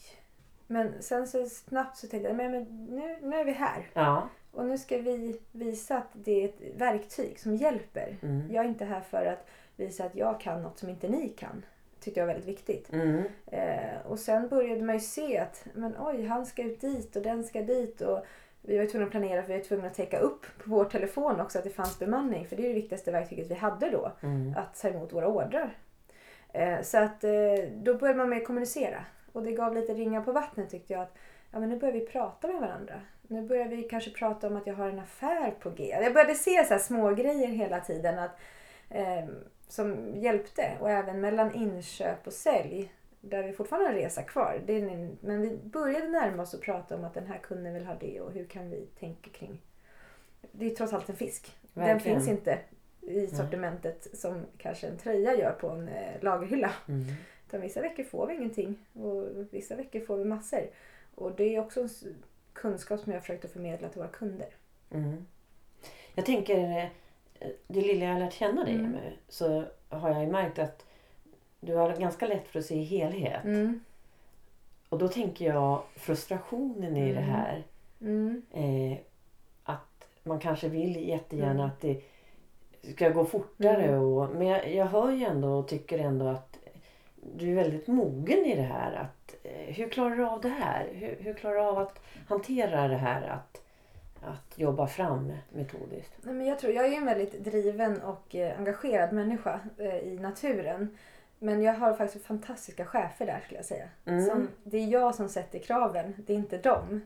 Men 0.67 0.93
sen 0.99 1.27
så 1.27 1.45
snabbt 1.45 1.97
så 1.97 2.07
tänkte 2.07 2.29
jag, 2.29 2.37
men, 2.37 2.51
men 2.51 2.85
nu, 2.85 3.17
nu 3.21 3.35
är 3.35 3.45
vi 3.45 3.51
här. 3.51 3.89
Ja. 3.93 4.29
Och 4.51 4.65
nu 4.65 4.77
ska 4.77 4.97
vi 4.97 5.39
visa 5.51 5.97
att 5.97 6.09
det 6.13 6.43
är 6.43 6.45
ett 6.45 6.61
verktyg 6.77 7.39
som 7.39 7.55
hjälper. 7.55 8.17
Mm. 8.21 8.53
Jag 8.53 8.65
är 8.65 8.69
inte 8.69 8.85
här 8.85 9.01
för 9.01 9.25
att 9.25 9.47
visa 9.75 10.03
att 10.03 10.15
jag 10.15 10.39
kan 10.39 10.61
något 10.61 10.79
som 10.79 10.89
inte 10.89 11.07
ni 11.07 11.29
kan. 11.29 11.65
tyckte 11.99 12.19
jag 12.19 12.27
var 12.27 12.33
väldigt 12.33 12.49
viktigt. 12.49 12.93
Mm. 12.93 13.23
Eh, 13.45 14.05
och 14.05 14.19
sen 14.19 14.47
började 14.47 14.81
man 14.81 14.95
ju 14.95 15.01
se 15.01 15.37
att 15.37 15.65
men 15.73 15.95
oj, 15.99 16.25
han 16.25 16.45
ska 16.45 16.63
ut 16.63 16.81
dit 16.81 17.15
och 17.15 17.21
den 17.21 17.43
ska 17.43 17.61
dit. 17.61 18.01
Och 18.01 18.25
vi 18.61 18.77
var 18.77 18.85
tvungna 18.85 19.05
att 19.05 19.11
planera 19.11 19.41
för 19.41 19.47
vi 19.53 19.57
var 19.59 19.65
tvungna 19.65 19.87
att 19.87 19.93
täcka 19.93 20.19
upp 20.19 20.41
på 20.41 20.69
vår 20.69 20.85
telefon 20.85 21.39
också 21.39 21.57
att 21.57 21.63
det 21.63 21.69
fanns 21.69 21.99
bemanning. 21.99 22.47
För 22.47 22.55
det 22.55 22.63
är 22.63 22.67
det 22.67 22.73
viktigaste 22.73 23.11
verktyget 23.11 23.51
vi 23.51 23.55
hade 23.55 23.89
då. 23.89 24.11
Mm. 24.21 24.53
Att 24.57 24.81
ta 24.81 24.87
emot 24.87 25.13
våra 25.13 25.27
ordrar. 25.27 25.77
Eh, 26.53 26.81
så 26.81 26.97
att 26.97 27.23
eh, 27.23 27.31
då 27.73 27.93
började 27.93 28.17
man 28.17 28.29
med 28.29 28.37
att 28.37 28.45
kommunicera. 28.45 29.05
Och 29.31 29.43
det 29.43 29.51
gav 29.51 29.75
lite 29.75 29.93
ringar 29.93 30.21
på 30.21 30.31
vattnet 30.31 30.69
tyckte 30.69 30.93
jag. 30.93 31.01
att 31.01 31.17
ja, 31.51 31.59
men 31.59 31.69
Nu 31.69 31.79
börjar 31.79 31.93
vi 31.93 32.05
prata 32.05 32.47
med 32.47 32.61
varandra. 32.61 33.01
Nu 33.27 33.41
börjar 33.41 33.67
vi 33.67 33.83
kanske 33.83 34.11
prata 34.11 34.47
om 34.47 34.55
att 34.55 34.67
jag 34.67 34.73
har 34.73 34.89
en 34.89 34.99
affär 34.99 35.51
på 35.59 35.69
G. 35.69 35.97
Jag 36.01 36.13
började 36.13 36.35
se 36.35 36.65
så 36.65 36.73
här 36.73 36.79
små 36.79 37.11
grejer 37.11 37.47
hela 37.47 37.79
tiden. 37.79 38.19
Att, 38.19 38.39
eh, 38.89 39.25
som 39.67 40.15
hjälpte. 40.15 40.77
Och 40.79 40.89
även 40.89 41.21
mellan 41.21 41.55
inköp 41.55 42.27
och 42.27 42.33
sälj. 42.33 42.91
Där 43.21 43.43
vi 43.43 43.53
fortfarande 43.53 43.87
har 43.89 43.93
en 43.95 44.01
resa 44.01 44.23
kvar. 44.23 44.61
Det 44.65 44.73
är 44.73 44.87
en, 44.89 45.17
men 45.21 45.41
vi 45.41 45.57
började 45.63 46.07
närma 46.07 46.43
oss 46.43 46.53
och 46.53 46.61
prata 46.61 46.95
om 46.95 47.03
att 47.03 47.13
den 47.13 47.27
här 47.27 47.37
kunden 47.37 47.73
vill 47.73 47.85
ha 47.85 47.95
det 47.95 48.21
och 48.21 48.31
hur 48.31 48.45
kan 48.45 48.69
vi 48.69 48.85
tänka 48.99 49.29
kring. 49.29 49.61
Det 50.51 50.65
är 50.65 50.69
trots 50.69 50.93
allt 50.93 51.09
en 51.09 51.15
fisk. 51.15 51.57
Den 51.73 51.83
Verkligen. 51.85 52.17
finns 52.17 52.29
inte 52.29 52.59
i 53.01 53.27
sortimentet 53.27 54.07
som 54.13 54.45
kanske 54.57 54.87
en 54.87 54.97
tröja 54.97 55.35
gör 55.35 55.51
på 55.51 55.69
en 55.69 55.87
eh, 55.87 56.21
lagerhylla. 56.23 56.73
Mm. 56.87 57.05
Utan 57.47 57.61
vissa 57.61 57.81
veckor 57.81 58.03
får 58.03 58.27
vi 58.27 58.33
ingenting 58.35 58.75
och 58.93 59.27
vissa 59.51 59.75
veckor 59.75 59.99
får 59.99 60.17
vi 60.17 60.25
massor. 60.25 60.69
Och 61.15 61.35
det 61.35 61.55
är 61.55 61.59
också 61.59 61.81
en 61.81 61.89
kunskap 62.53 62.99
som 62.99 63.11
jag 63.11 63.17
har 63.17 63.21
försökt 63.21 63.45
att 63.45 63.51
förmedla 63.51 63.89
till 63.89 63.99
våra 64.01 64.09
kunder. 64.11 64.47
Mm. 64.91 65.25
Jag 66.15 66.25
tänker, 66.25 66.57
eh, 67.39 67.47
det 67.67 67.81
lilla 67.81 68.05
jag 68.05 68.13
har 68.13 68.19
lärt 68.19 68.33
känna 68.33 68.63
dig 68.63 68.75
Mm. 68.75 68.91
med 68.91 69.13
så 69.27 69.63
har 69.89 70.09
jag 70.09 70.21
ju 70.23 70.31
märkt 70.31 70.59
att 70.59 70.85
du 71.59 71.75
har 71.75 71.95
ganska 71.97 72.27
lätt 72.27 72.47
för 72.47 72.59
att 72.59 72.65
se 72.65 72.81
helhet. 72.83 73.43
Mm. 73.43 73.79
Och 74.89 74.97
då 74.97 75.07
tänker 75.07 75.45
jag 75.45 75.81
frustrationen 75.95 76.97
i 76.97 77.13
det 77.13 77.19
Mm. 77.19 77.29
här. 77.29 77.63
Mm. 78.01 78.41
Eh, 78.51 78.97
att 79.63 80.07
man 80.23 80.39
kanske 80.39 80.69
vill 80.69 81.07
jättegärna 81.09 81.51
Mm. 81.51 81.65
att 81.65 81.81
det 81.81 82.01
ska 82.93 83.09
gå 83.09 83.25
fortare. 83.25 83.83
Mm. 83.83 84.01
Och, 84.01 84.29
men 84.35 84.47
jag, 84.47 84.73
jag 84.73 84.85
hör 84.85 85.11
ju 85.11 85.25
ändå 85.25 85.47
och 85.47 85.67
tycker 85.67 85.99
ändå 85.99 86.27
att 86.27 86.57
du 87.35 87.51
är 87.51 87.55
väldigt 87.55 87.87
mogen 87.87 88.45
i 88.45 88.55
det 88.55 88.61
här. 88.61 88.93
Att, 88.93 89.35
eh, 89.43 89.73
hur 89.75 89.89
klarar 89.89 90.15
du 90.15 90.25
av 90.25 90.41
det 90.41 90.49
här? 90.49 90.87
Hur, 90.93 91.17
hur 91.19 91.33
klarar 91.33 91.55
du 91.55 91.61
av 91.61 91.77
att 91.77 91.99
hantera 92.27 92.87
det 92.87 92.95
här? 92.97 93.27
Att, 93.27 93.61
att 94.23 94.59
jobba 94.59 94.87
fram 94.87 95.31
metodiskt. 95.49 96.13
Nej, 96.21 96.33
men 96.35 96.47
jag 96.47 96.59
tror 96.59 96.73
jag 96.73 96.85
är 96.93 96.97
en 96.97 97.05
väldigt 97.05 97.43
driven 97.43 98.01
och 98.01 98.35
eh, 98.35 98.57
engagerad 98.59 99.13
människa 99.13 99.59
eh, 99.77 99.97
i 99.97 100.19
naturen. 100.19 100.97
Men 101.39 101.61
jag 101.61 101.73
har 101.73 101.93
faktiskt 101.93 102.25
fantastiska 102.25 102.85
chefer 102.85 103.25
där 103.25 103.39
skulle 103.39 103.57
jag 103.57 103.65
säga. 103.65 103.89
Mm. 104.05 104.25
Som, 104.25 104.47
det 104.63 104.77
är 104.77 104.87
jag 104.87 105.15
som 105.15 105.29
sätter 105.29 105.59
kraven, 105.59 106.13
det 106.17 106.33
är 106.33 106.37
inte 106.37 106.57
dem. 106.57 107.01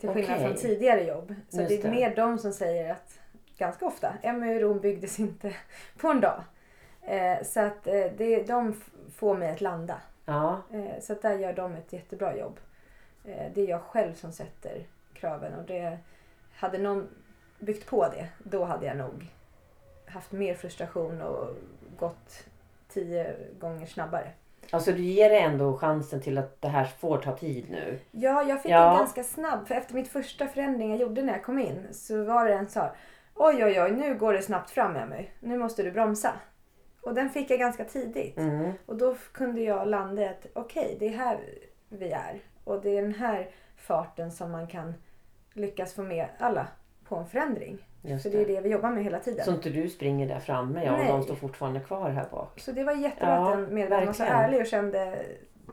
Till 0.00 0.08
skillnad 0.08 0.36
Okej. 0.36 0.46
från 0.46 0.56
tidigare 0.56 1.04
jobb. 1.04 1.34
Så 1.48 1.60
Just 1.60 1.68
det 1.68 1.78
är 1.78 1.82
det. 1.82 1.90
mer 1.90 2.16
de 2.16 2.38
som 2.38 2.52
säger 2.52 2.92
att, 2.92 3.18
ganska 3.58 3.86
ofta, 3.86 4.14
Emma 4.22 4.46
i 4.46 4.60
Rom 4.60 4.80
byggdes 4.80 5.20
inte 5.20 5.54
på 5.98 6.08
en 6.08 6.20
dag. 6.20 6.42
Eh, 7.02 7.42
så 7.42 7.60
att 7.60 7.86
eh, 7.86 8.06
det, 8.16 8.42
de 8.42 8.82
får 9.14 9.36
mig 9.36 9.50
att 9.50 9.60
landa. 9.60 10.00
Ja, 10.24 10.62
Eh, 10.70 11.00
så 11.00 11.12
att 11.12 11.22
där 11.22 11.38
gör 11.38 11.52
de 11.52 11.74
ett 11.74 11.92
jättebra 11.92 12.36
jobb. 12.36 12.60
Eh, 13.24 13.52
det 13.54 13.60
är 13.60 13.68
jag 13.68 13.82
själv 13.82 14.14
som 14.14 14.32
sätter 14.32 14.86
kraven 15.14 15.54
och 15.54 15.64
det, 15.64 15.98
hade 16.54 16.78
någon 16.78 17.08
byggt 17.58 17.86
på 17.86 18.08
det, 18.08 18.28
då 18.38 18.64
hade 18.64 18.86
jag 18.86 18.96
nog 18.96 19.30
haft 20.06 20.32
mer 20.32 20.54
frustration 20.54 21.22
och 21.22 21.48
gått 21.98 22.44
tio 23.00 23.36
gånger 23.60 23.86
snabbare. 23.86 24.30
alltså 24.70 24.92
du 24.92 25.02
ger 25.02 25.30
det 25.30 25.38
ändå 25.38 25.76
chansen 25.78 26.20
till 26.20 26.38
att 26.38 26.62
det 26.62 26.68
här 26.68 26.84
får 26.84 27.18
ta 27.18 27.36
tid 27.36 27.70
nu. 27.70 27.98
Ja, 28.10 28.42
jag 28.42 28.62
fick 28.62 28.72
Ja. 28.72 28.90
en 28.92 28.98
ganska 28.98 29.24
snabb, 29.24 29.66
för 29.68 29.74
efter 29.74 29.94
mitt 29.94 30.08
första 30.08 30.46
förändring 30.48 30.90
jag 30.90 31.00
gjorde 31.00 31.22
när 31.22 31.32
jag 31.32 31.42
kom 31.44 31.58
in 31.58 31.86
så 31.92 32.24
var 32.24 32.44
det 32.44 32.54
en 32.54 32.68
så 32.68 32.80
här, 32.80 32.90
oj 33.34 33.64
oj 33.64 33.80
oj 33.82 33.90
nu 33.90 34.14
går 34.14 34.32
det 34.32 34.42
snabbt 34.42 34.70
fram 34.70 34.92
med 34.92 35.08
mig, 35.08 35.32
nu 35.40 35.58
måste 35.58 35.82
du 35.82 35.92
bromsa. 35.92 36.32
Och 37.02 37.14
den 37.14 37.30
fick 37.30 37.50
jag 37.50 37.58
ganska 37.58 37.84
tidigt. 37.84 38.36
Mm. 38.38 38.72
Och 38.86 38.96
då 38.96 39.16
kunde 39.32 39.60
jag 39.60 39.88
landa 39.88 40.22
i 40.22 40.28
att 40.28 40.46
okej, 40.54 40.96
det 41.00 41.06
är 41.06 41.16
här 41.18 41.38
vi 41.88 42.10
är. 42.10 42.40
Och 42.64 42.80
det 42.82 42.98
är 42.98 43.02
den 43.02 43.14
här 43.14 43.50
farten 43.76 44.30
som 44.32 44.50
man 44.50 44.66
kan 44.66 44.94
lyckas 45.52 45.94
få 45.94 46.02
med 46.02 46.26
alla 46.38 46.66
på 47.08 47.16
en 47.16 47.26
förändring. 47.26 47.86
Just 48.06 48.22
För 48.22 48.30
det 48.30 48.40
är 48.42 48.46
det. 48.46 48.60
vi 48.60 48.68
jobbar 48.68 48.90
med 48.90 49.04
hela 49.04 49.18
tiden. 49.18 49.44
Så 49.44 49.50
inte 49.52 49.70
du 49.70 49.88
springer 49.88 50.28
där 50.28 50.38
framme 50.40 50.84
ja, 50.84 50.92
och 50.92 50.98
Nej. 50.98 51.08
de 51.08 51.22
står 51.22 51.34
fortfarande 51.34 51.80
kvar 51.80 52.10
här 52.10 52.26
bak. 52.30 52.60
Så 52.60 52.72
det 52.72 52.84
var 52.84 52.92
jättebra 52.92 53.28
Ja, 53.34 53.52
att 53.52 53.58
den 53.58 53.74
medvetaren 53.74 54.06
var 54.06 54.12
så 54.12 54.24
ärlig 54.24 54.60
och 54.60 54.66
kände 54.66 55.18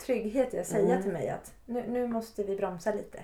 trygghet 0.05 0.53
i 0.53 0.59
att 0.59 0.67
säga 0.67 0.91
Mm. 0.91 1.03
till 1.03 1.11
mig 1.11 1.29
att 1.29 1.53
nu, 1.65 1.83
nu 1.87 2.07
måste 2.07 2.43
vi 2.43 2.55
bromsa 2.55 2.91
lite. 2.93 3.19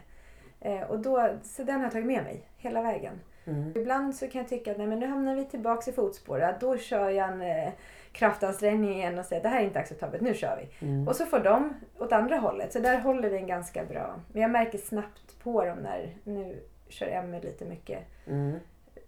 Eh, 0.60 0.82
och 0.82 1.00
då, 1.00 1.30
så 1.44 1.64
den 1.64 1.76
har 1.76 1.84
jag 1.84 1.92
tagit 1.92 2.08
med 2.08 2.24
mig 2.24 2.42
hela 2.58 2.82
vägen. 2.82 3.20
Mm. 3.46 3.72
Ibland 3.76 4.16
så 4.16 4.28
kan 4.28 4.42
jag 4.42 4.50
tycka 4.50 4.72
att 4.72 4.78
nej, 4.78 4.88
men 4.88 5.00
nu 5.00 5.08
hamnar 5.08 5.36
vi 5.36 5.46
tillbaks 5.46 5.88
i 5.88 5.92
fotspåret. 5.92 6.60
Då 6.60 6.78
kör 6.78 7.10
jag 7.10 7.30
en 7.30 7.42
eh, 7.42 7.70
kraftansträngning 8.12 8.94
igen 8.94 9.20
och 9.20 9.26
säger 9.26 9.44
det 9.44 9.50
här 9.50 9.62
är 9.62 9.66
inte 9.66 9.80
acceptabelt, 9.80 10.22
nu 10.22 10.34
kör 10.34 10.58
vi. 10.80 10.86
Mm. 10.88 11.08
Och 11.08 11.16
så 11.16 11.26
får 11.26 11.40
de 11.40 11.74
åt 12.00 12.12
andra 12.12 12.36
hållet. 12.38 12.74
Så 12.74 12.80
där 12.80 13.00
håller 13.00 13.30
vi 13.30 13.38
en 13.38 13.48
ganska 13.48 13.86
bra. 13.86 14.16
Men 14.34 14.42
jag 14.42 14.52
märker 14.52 14.78
snabbt 14.78 15.40
på 15.44 15.66
dem 15.66 15.78
när 15.78 16.16
nu 16.24 16.64
kör 16.90 17.08
Emmy 17.08 17.40
lite 17.42 17.66
mycket 17.66 18.00
Mm. 18.28 18.60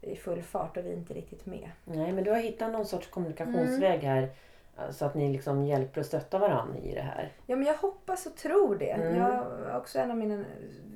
I 0.02 0.16
full 0.16 0.42
fart 0.44 0.78
och 0.78 0.86
vi 0.86 0.90
är 0.90 0.94
inte 0.94 1.14
riktigt 1.14 1.46
med. 1.46 1.70
Nej, 1.86 2.12
men 2.14 2.24
du 2.24 2.32
har 2.32 2.38
hittat 2.38 2.72
någon 2.72 2.86
sorts 2.86 3.08
kommunikationsväg 3.08 4.00
här. 4.00 4.30
eh, 4.78 4.92
Så 4.92 5.06
att 5.06 5.16
ni 5.16 5.30
liksom 5.34 5.64
hjälper 5.66 6.00
och 6.00 6.06
stöttar 6.06 6.40
varandra 6.40 6.80
i 6.80 6.94
det 6.94 7.02
här. 7.02 7.32
Ja 7.46 7.56
men 7.56 7.66
jag 7.68 7.74
hoppas 7.78 8.26
och 8.26 8.36
tror 8.36 8.76
det. 8.76 8.90
Mm. 8.92 9.16
Jag, 9.18 9.46
också 9.78 10.00
en 10.00 10.12
av 10.12 10.18
mina 10.18 10.46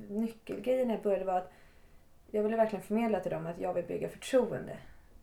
nyckelgrejer 0.08 0.86
när 0.86 0.94
jag 0.94 1.02
började 1.02 1.24
var 1.24 1.34
att 1.38 1.52
jag 2.30 2.42
ville 2.42 2.56
verkligen 2.56 2.82
förmedla 2.84 3.20
till 3.20 3.30
dem 3.30 3.46
att 3.46 3.58
jag 3.60 3.74
vill 3.74 3.84
bygga 3.84 4.08
förtroende. 4.08 4.76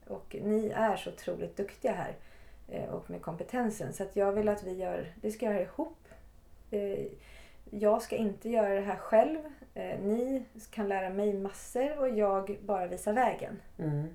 Och 0.07 0.35
ni 0.41 0.69
är 0.75 0.95
så 0.95 1.09
otroligt 1.09 1.57
duktiga 1.57 1.91
här. 1.91 2.13
eh, 2.69 2.89
Och 2.89 3.09
med 3.09 3.21
kompetensen. 3.21 3.93
Så 3.93 4.03
att 4.03 4.15
jag 4.15 4.31
vill 4.31 4.49
att 4.49 4.63
vi 4.63 4.73
gör, 4.73 5.13
vi 5.21 5.31
ska 5.31 5.45
göra 5.45 5.55
det 5.57 5.61
ihop. 5.63 5.97
Eh, 6.71 7.05
Jag 7.71 8.01
ska 8.01 8.15
inte 8.15 8.49
göra 8.49 8.69
det 8.73 8.81
här 8.81 8.95
själv. 8.95 9.39
Eh, 9.75 9.99
Ni 10.03 10.43
kan 10.71 10.87
lära 10.87 11.09
mig 11.09 11.33
massor 11.33 11.99
och 11.99 12.09
jag 12.09 12.57
bara 12.61 12.87
visar 12.87 13.13
vägen. 13.13 13.59
Mm. 13.79 14.07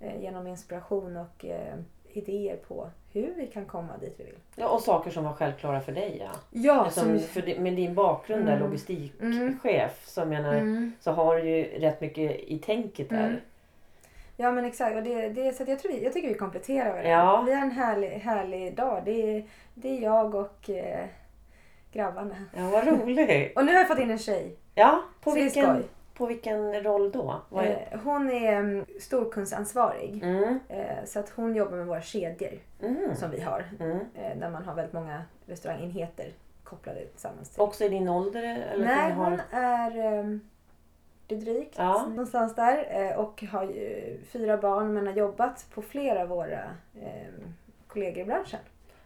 eh, 0.00 0.20
Genom 0.22 0.46
inspiration 0.46 1.16
och 1.16 1.44
eh, 1.44 1.74
idéer 2.12 2.56
på 2.56 2.90
hur 3.12 3.34
vi 3.36 3.46
kan 3.46 3.64
komma 3.64 3.96
dit 4.00 4.14
vi 4.16 4.24
vill. 4.24 4.34
Ja, 4.56 4.68
och 4.68 4.80
saker 4.80 5.10
som 5.10 5.24
var 5.24 5.32
självklara 5.32 5.80
för 5.80 5.92
dig 5.92 6.16
ja. 6.20 6.30
Ja, 6.50 6.90
Som, 6.90 7.18
för, 7.18 7.42
di- 7.42 7.58
med 7.58 7.72
din 7.76 7.94
bakgrund 7.94 8.46
där, 8.46 8.52
Mm. 8.56 8.64
logistikchef, 8.64 10.02
så, 10.06 10.24
menar, 10.24 10.54
Mm. 10.54 10.92
så 11.00 11.10
har 11.12 11.36
du 11.36 11.42
ju 11.50 11.64
rätt 11.64 12.00
mycket 12.00 12.40
i 12.40 12.58
tänket 12.58 13.08
där. 13.08 13.26
Mm. 13.28 13.40
Ja 14.36 14.52
men 14.52 14.64
exakt. 14.64 14.96
Och 14.96 15.02
det, 15.02 15.28
det, 15.28 15.52
så 15.52 15.64
jag, 15.66 15.78
tror 15.78 15.92
vi, 15.92 16.04
jag 16.04 16.12
tycker 16.12 16.28
vi 16.28 16.34
kompletterar 16.34 16.88
varandra. 16.90 17.08
Ja. 17.10 17.42
Vi 17.46 17.52
har 17.54 17.62
en 17.62 17.70
härlig, 17.70 18.08
härlig 18.10 18.74
dag. 18.76 19.02
Det 19.04 19.36
är, 19.36 19.44
det 19.74 19.88
är 19.98 20.02
jag 20.02 20.34
och 20.34 20.70
eh, 20.70 21.06
grabbarna. 21.92 22.36
Ja, 22.56 22.70
vad 22.70 22.86
roligt. 22.86 23.52
Och 23.56 23.64
nu 23.64 23.72
har 23.72 23.78
jag 23.78 23.88
fått 23.88 23.98
in 23.98 24.10
en 24.10 24.18
tjej. 24.18 24.56
Ja, 24.78 25.02
på 25.20 25.30
Så 25.30 25.36
vilken, 25.36 25.84
på 26.14 26.26
vilken 26.26 26.82
roll 26.82 27.10
då? 27.12 27.40
Är... 27.56 27.88
Eh, 27.92 28.00
hon 28.04 28.30
är 28.30 28.52
mm, 28.52 28.84
storkundsansvarig. 29.00 30.22
Mm. 30.22 30.58
Eh, 30.68 31.04
så 31.04 31.18
att 31.18 31.28
hon 31.30 31.54
jobbar 31.54 31.76
med 31.76 31.86
våra 31.86 32.02
kedjor 32.02 32.58
Mm. 32.82 33.16
som 33.16 33.30
vi 33.30 33.40
har. 33.40 33.64
Mm. 33.80 33.98
Eh, 34.14 34.36
där 34.38 34.50
man 34.50 34.64
har 34.64 34.74
väldigt 34.74 34.92
många 34.94 35.22
restaurangenheter 35.46 36.32
kopplade 36.64 37.04
tillsammans. 37.06 37.48
Till. 37.50 37.60
Också 37.62 37.84
i 37.84 37.88
din 37.88 38.08
ålder? 38.08 38.42
Eller 38.72 38.84
Nej, 38.86 39.12
har... 39.12 39.24
hon 39.30 39.40
är 39.50 40.18
um, 40.18 40.40
drygt 41.28 41.74
Ja. 41.78 42.06
någonstans 42.08 42.54
där 42.54 43.14
och 43.16 43.42
har 43.42 43.62
ju 43.64 44.16
fyra 44.28 44.56
barn 44.56 44.92
men 44.92 45.06
har 45.06 45.14
jobbat 45.14 45.66
på 45.74 45.82
flera 45.82 46.22
av 46.22 46.28
våra 46.28 46.60
eh, 47.02 47.32
kollegor 47.86 48.18
i 48.18 48.24
branschen. 48.24 48.60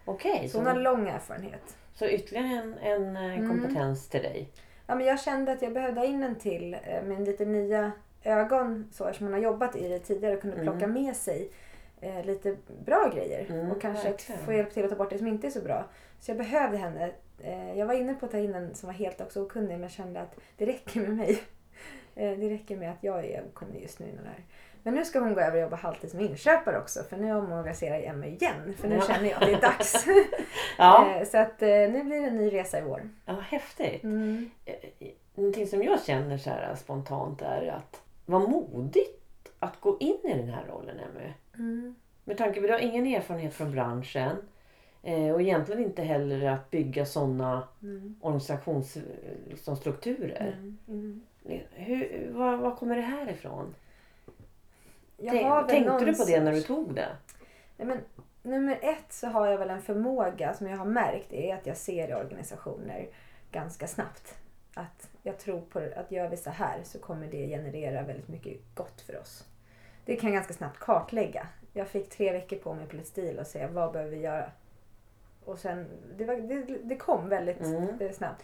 Okej, 0.05 0.49
Så 0.49 0.53
så, 0.53 0.59
hon 0.59 0.67
har 0.67 0.75
lång 0.75 1.09
erfarenhet. 1.09 1.77
så 1.95 2.07
ytterligare 2.07 2.47
en, 2.47 2.79
en 2.79 3.17
Mm. 3.17 3.49
kompetens 3.49 4.09
till 4.09 4.23
dig. 4.23 4.49
Ja, 4.91 4.95
men 4.97 5.07
jag 5.07 5.21
kände 5.21 5.53
att 5.53 5.63
jag 5.63 5.73
behövde 5.73 6.07
in 6.07 6.23
en 6.23 6.35
till 6.35 6.75
eh, 6.75 7.03
med 7.03 7.25
lite 7.27 7.45
nya 7.45 7.93
ögon 8.25 8.89
så 8.93 9.05
eftersom 9.05 9.25
man 9.25 9.33
har 9.35 9.41
jobbat 9.41 9.77
i 9.77 9.89
det 9.89 9.99
tidigare 9.99 10.35
och 10.35 10.41
kunde 10.41 10.57
Mm. 10.57 10.67
plocka 10.69 10.87
med 10.87 11.17
sig 11.17 11.51
eh, 12.01 12.25
lite 12.25 12.57
bra 12.85 13.11
grejer 13.15 13.47
Mm, 13.51 13.71
och 13.71 13.81
kanske 13.81 14.11
verkligen. 14.11 14.41
få 14.45 14.53
hjälp 14.53 14.73
till 14.75 14.85
att 14.85 14.91
ta 14.91 14.97
bort 14.97 15.11
det 15.11 15.19
som 15.19 15.27
inte 15.27 15.47
är 15.47 15.51
så 15.51 15.61
bra. 15.61 15.85
Så 16.21 16.31
jag 16.31 16.39
behövde 16.39 16.77
henne. 16.77 17.11
Eh, 17.43 17.79
jag 17.79 17.87
var 17.87 17.95
inne 17.95 18.15
på 18.15 18.27
att 18.27 18.33
ta 18.33 18.39
in 18.39 18.55
en 18.55 18.75
som 18.75 18.87
var 18.87 18.95
helt 18.95 19.21
också 19.21 19.43
okunnig 19.43 19.79
men 19.79 19.89
kände 19.89 20.21
att 20.21 20.37
det 20.57 20.67
räcker 20.67 21.01
med 21.01 21.17
mig. 21.17 21.39
Eh, 22.21 22.39
det 22.39 22.51
räcker 22.51 22.77
med 22.77 22.91
att 22.91 22.99
jag 23.05 23.25
är 23.25 23.45
okunnig 23.45 23.83
just 23.83 23.99
nu 24.01 24.07
inom 24.09 24.23
det 24.25 24.31
här. 24.31 24.45
Men 24.83 24.95
nu 24.95 25.05
ska 25.05 25.21
hon 25.21 25.35
gå 25.35 25.41
över 25.41 25.57
och 25.57 25.63
jobba 25.63 25.77
halvtid 25.77 26.11
som 26.11 26.21
inköpare 26.21 26.79
också 26.79 27.03
för 27.03 27.17
nu 27.17 27.33
omorganiserar 27.35 27.99
jag 27.99 28.17
mig 28.17 28.31
igen. 28.35 28.75
För 28.79 28.89
nu 28.89 28.95
Ja. 28.95 29.01
känner 29.03 29.31
jag 29.31 29.35
att 29.43 29.49
det 29.49 29.53
är 29.55 29.61
dags. 29.61 30.07
Ja, 30.79 31.15
Eh, 31.17 31.27
så 31.27 31.39
att 31.39 31.63
eh, 31.63 31.69
nu 31.69 32.05
blir 32.05 32.21
det 32.21 32.27
en 32.27 32.37
ny 32.37 32.53
resa 32.53 32.79
i 32.79 32.83
vår. 32.83 33.09
ja 33.27 33.33
häftigt. 33.41 34.03
Mm. 34.05 34.51
Någonting 35.35 35.67
som 35.67 35.83
jag 35.83 36.03
känner 36.03 36.39
så 36.39 36.51
här 36.51 36.75
spontant 36.75 37.43
är 37.43 37.67
att 37.67 38.03
vad 38.27 38.51
modigt 38.51 39.53
att 39.59 39.81
gå 39.81 39.97
in 40.01 40.19
i 40.25 40.35
den 40.35 40.49
här 40.49 40.65
rollen 40.69 40.97
Emmy. 41.01 41.33
Mm. 41.59 41.95
Med 42.25 42.39
tanke 42.39 42.61
på 42.61 42.65
att 42.65 42.69
du 42.69 42.73
har 42.73 42.81
ingen 42.93 43.07
erfarenhet 43.07 43.55
från 43.55 43.73
branschen 43.73 44.37
och 45.35 45.41
egentligen 45.43 45.83
inte 45.85 46.03
heller 46.03 46.51
att 46.51 46.71
bygga 46.71 47.07
sådana 47.07 47.69
Mm. 47.83 48.15
organisationsstrukturer. 48.21 49.37
Liksom, 49.49 49.77
strukturer. 49.77 50.57
Mm. 50.89 51.21
Hur, 51.71 52.31
var, 52.33 52.57
var 52.57 52.77
kommer 52.77 52.97
det 52.97 53.03
här 53.03 53.31
ifrån? 53.31 53.75
Tänk- 55.17 55.69
tänkte 55.69 55.93
någon 55.93 56.05
du 56.05 56.15
på 56.15 56.25
det 56.25 56.41
när 56.41 56.53
du 56.53 56.63
tog 56.63 56.95
det? 56.95 57.09
Nej, 57.77 57.87
men, 57.87 58.01
nummer 58.43 58.79
ett 58.83 59.13
så 59.13 59.27
har 59.27 59.47
jag 59.47 59.59
väl 59.59 59.71
en 59.71 59.83
förmåga 59.83 60.55
som 60.55 60.67
jag 60.67 60.77
har 60.79 60.85
märkt 60.85 61.33
är 61.33 61.55
att 61.55 61.67
jag 61.67 61.77
ser 61.77 62.09
i 62.09 62.15
organisationer 62.15 63.09
ganska 63.51 63.87
snabbt. 63.87 64.35
Att 64.75 65.11
jag 65.23 65.39
tror 65.39 65.61
på 65.61 65.79
att 65.97 66.11
gör 66.11 66.29
vi 66.29 66.37
så 66.37 66.51
här 66.51 66.81
så 66.85 66.99
kommer 66.99 67.27
det 67.27 67.47
generera 67.49 68.03
väldigt 68.03 68.29
mycket 68.29 68.59
gott 68.75 69.01
för 69.01 69.21
oss. 69.21 69.45
Det 70.05 70.17
kan 70.17 70.31
jag 70.31 70.35
ganska 70.35 70.55
snabbt 70.55 70.79
kartlägga. 70.79 71.47
Jag 71.73 71.89
fick 71.89 72.09
tre 72.11 72.33
veckor 72.33 72.57
på 72.57 72.75
mig 72.75 72.87
på 72.87 72.97
lite 72.97 73.09
stil 73.09 73.39
och 73.39 73.47
säga 73.47 73.69
vad 73.69 73.93
behöver 73.93 74.11
vi 74.11 74.21
göra? 74.23 74.51
Och 75.45 75.59
sen, 75.59 75.87
det, 76.17 76.25
var, 76.25 76.35
det, 76.37 76.79
det 76.83 76.97
kom 76.97 77.29
väldigt 77.29 77.61
Mm. 77.61 78.01
eh, 78.01 78.13
snabbt. 78.13 78.43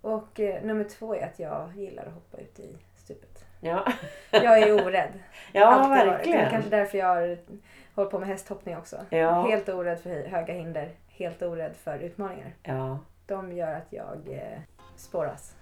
Och 0.00 0.40
eh, 0.40 0.62
nummer 0.62 0.84
två 0.84 1.14
är 1.14 1.26
att 1.26 1.38
jag 1.38 1.72
gillar 1.76 2.06
att 2.06 2.12
hoppa 2.14 2.38
ut 2.38 2.58
i 2.60 2.76
stupet. 2.96 3.44
Ja, 3.60 3.92
Jag 4.30 4.58
är 4.58 4.86
orädd. 4.86 5.12
ja 5.52 5.66
Alltid 5.66 5.90
varit. 5.90 6.00
Det 6.04 6.06
är 6.08 6.10
verkligen. 6.16 6.50
kanske 6.50 6.70
därför 6.70 6.98
jag 6.98 7.06
har 7.06 7.38
hållit 7.94 8.10
på 8.10 8.18
med 8.18 8.28
hästhoppning 8.28 8.76
också. 8.76 8.96
Ja. 9.10 9.46
Helt 9.48 9.68
orädd 9.68 10.00
för 10.00 10.10
hö- 10.10 10.28
höga 10.28 10.54
hinder. 10.54 10.90
Helt 11.08 11.42
orädd 11.42 11.76
för 11.76 11.98
utmaningar. 11.98 12.54
Ja. 12.62 12.98
De 13.26 13.52
gör 13.52 13.74
att 13.74 13.86
jag 13.92 14.28
eh, 14.28 14.58
spåras. 14.96 15.54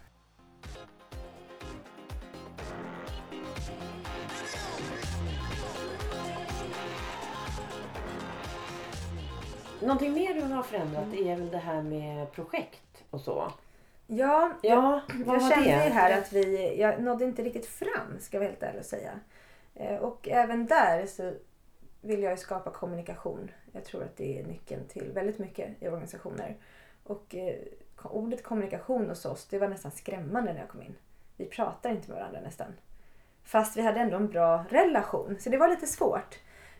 någonting 9.80 10.12
mer 10.12 10.34
du 10.34 10.40
har 10.42 10.62
förändrat 10.62 11.14
är 11.14 11.36
väl 11.36 11.50
det 11.50 11.58
här 11.58 11.82
med 11.82 12.32
projekt 12.32 13.04
och 13.10 13.20
så. 13.20 13.52
Ja, 14.06 14.52
Ja, 14.62 15.00
jag 15.18 15.24
var 15.26 15.40
kände 15.50 15.68
ju 15.68 15.90
här 15.92 16.18
att 16.18 16.32
vi, 16.32 16.76
jag 16.80 17.02
nådde 17.02 17.24
inte 17.24 17.42
riktigt 17.42 17.66
fram 17.66 18.20
ska 18.20 18.36
jag 18.36 18.40
vara 18.40 18.50
helt 18.50 18.62
ärlig 18.62 18.80
och 18.80 18.86
säga. 18.86 19.12
Eh, 19.74 19.96
Och 19.96 20.28
även 20.28 20.66
där 20.66 21.06
så 21.06 21.32
vill 22.00 22.22
jag 22.22 22.30
ju 22.30 22.36
skapa 22.36 22.70
kommunikation. 22.70 23.50
Jag 23.72 23.84
tror 23.84 24.02
att 24.02 24.16
det 24.16 24.40
är 24.40 24.44
nyckeln 24.44 24.86
till 24.88 25.12
väldigt 25.12 25.38
mycket 25.38 25.82
i 25.82 25.88
organisationer. 25.88 26.56
Och 27.04 27.34
eh, 27.34 27.54
ordet 28.02 28.42
kommunikation 28.42 29.08
hos 29.08 29.24
oss, 29.24 29.46
det 29.46 29.58
var 29.58 29.68
nästan 29.68 29.90
skrämmande 29.90 30.52
när 30.52 30.60
jag 30.60 30.68
kom 30.68 30.82
in. 30.82 30.94
Vi 31.36 31.44
pratar 31.46 31.90
inte 31.90 32.10
med 32.10 32.18
varandra 32.18 32.40
nästan. 32.40 32.72
Fast 33.44 33.76
vi 33.76 33.82
hade 33.82 34.00
ändå 34.00 34.16
en 34.16 34.28
bra 34.28 34.64
relation, 34.70 35.36
så 35.40 35.50
det 35.50 35.56
var 35.58 35.68
lite 35.68 35.86
svårt. 35.86 36.38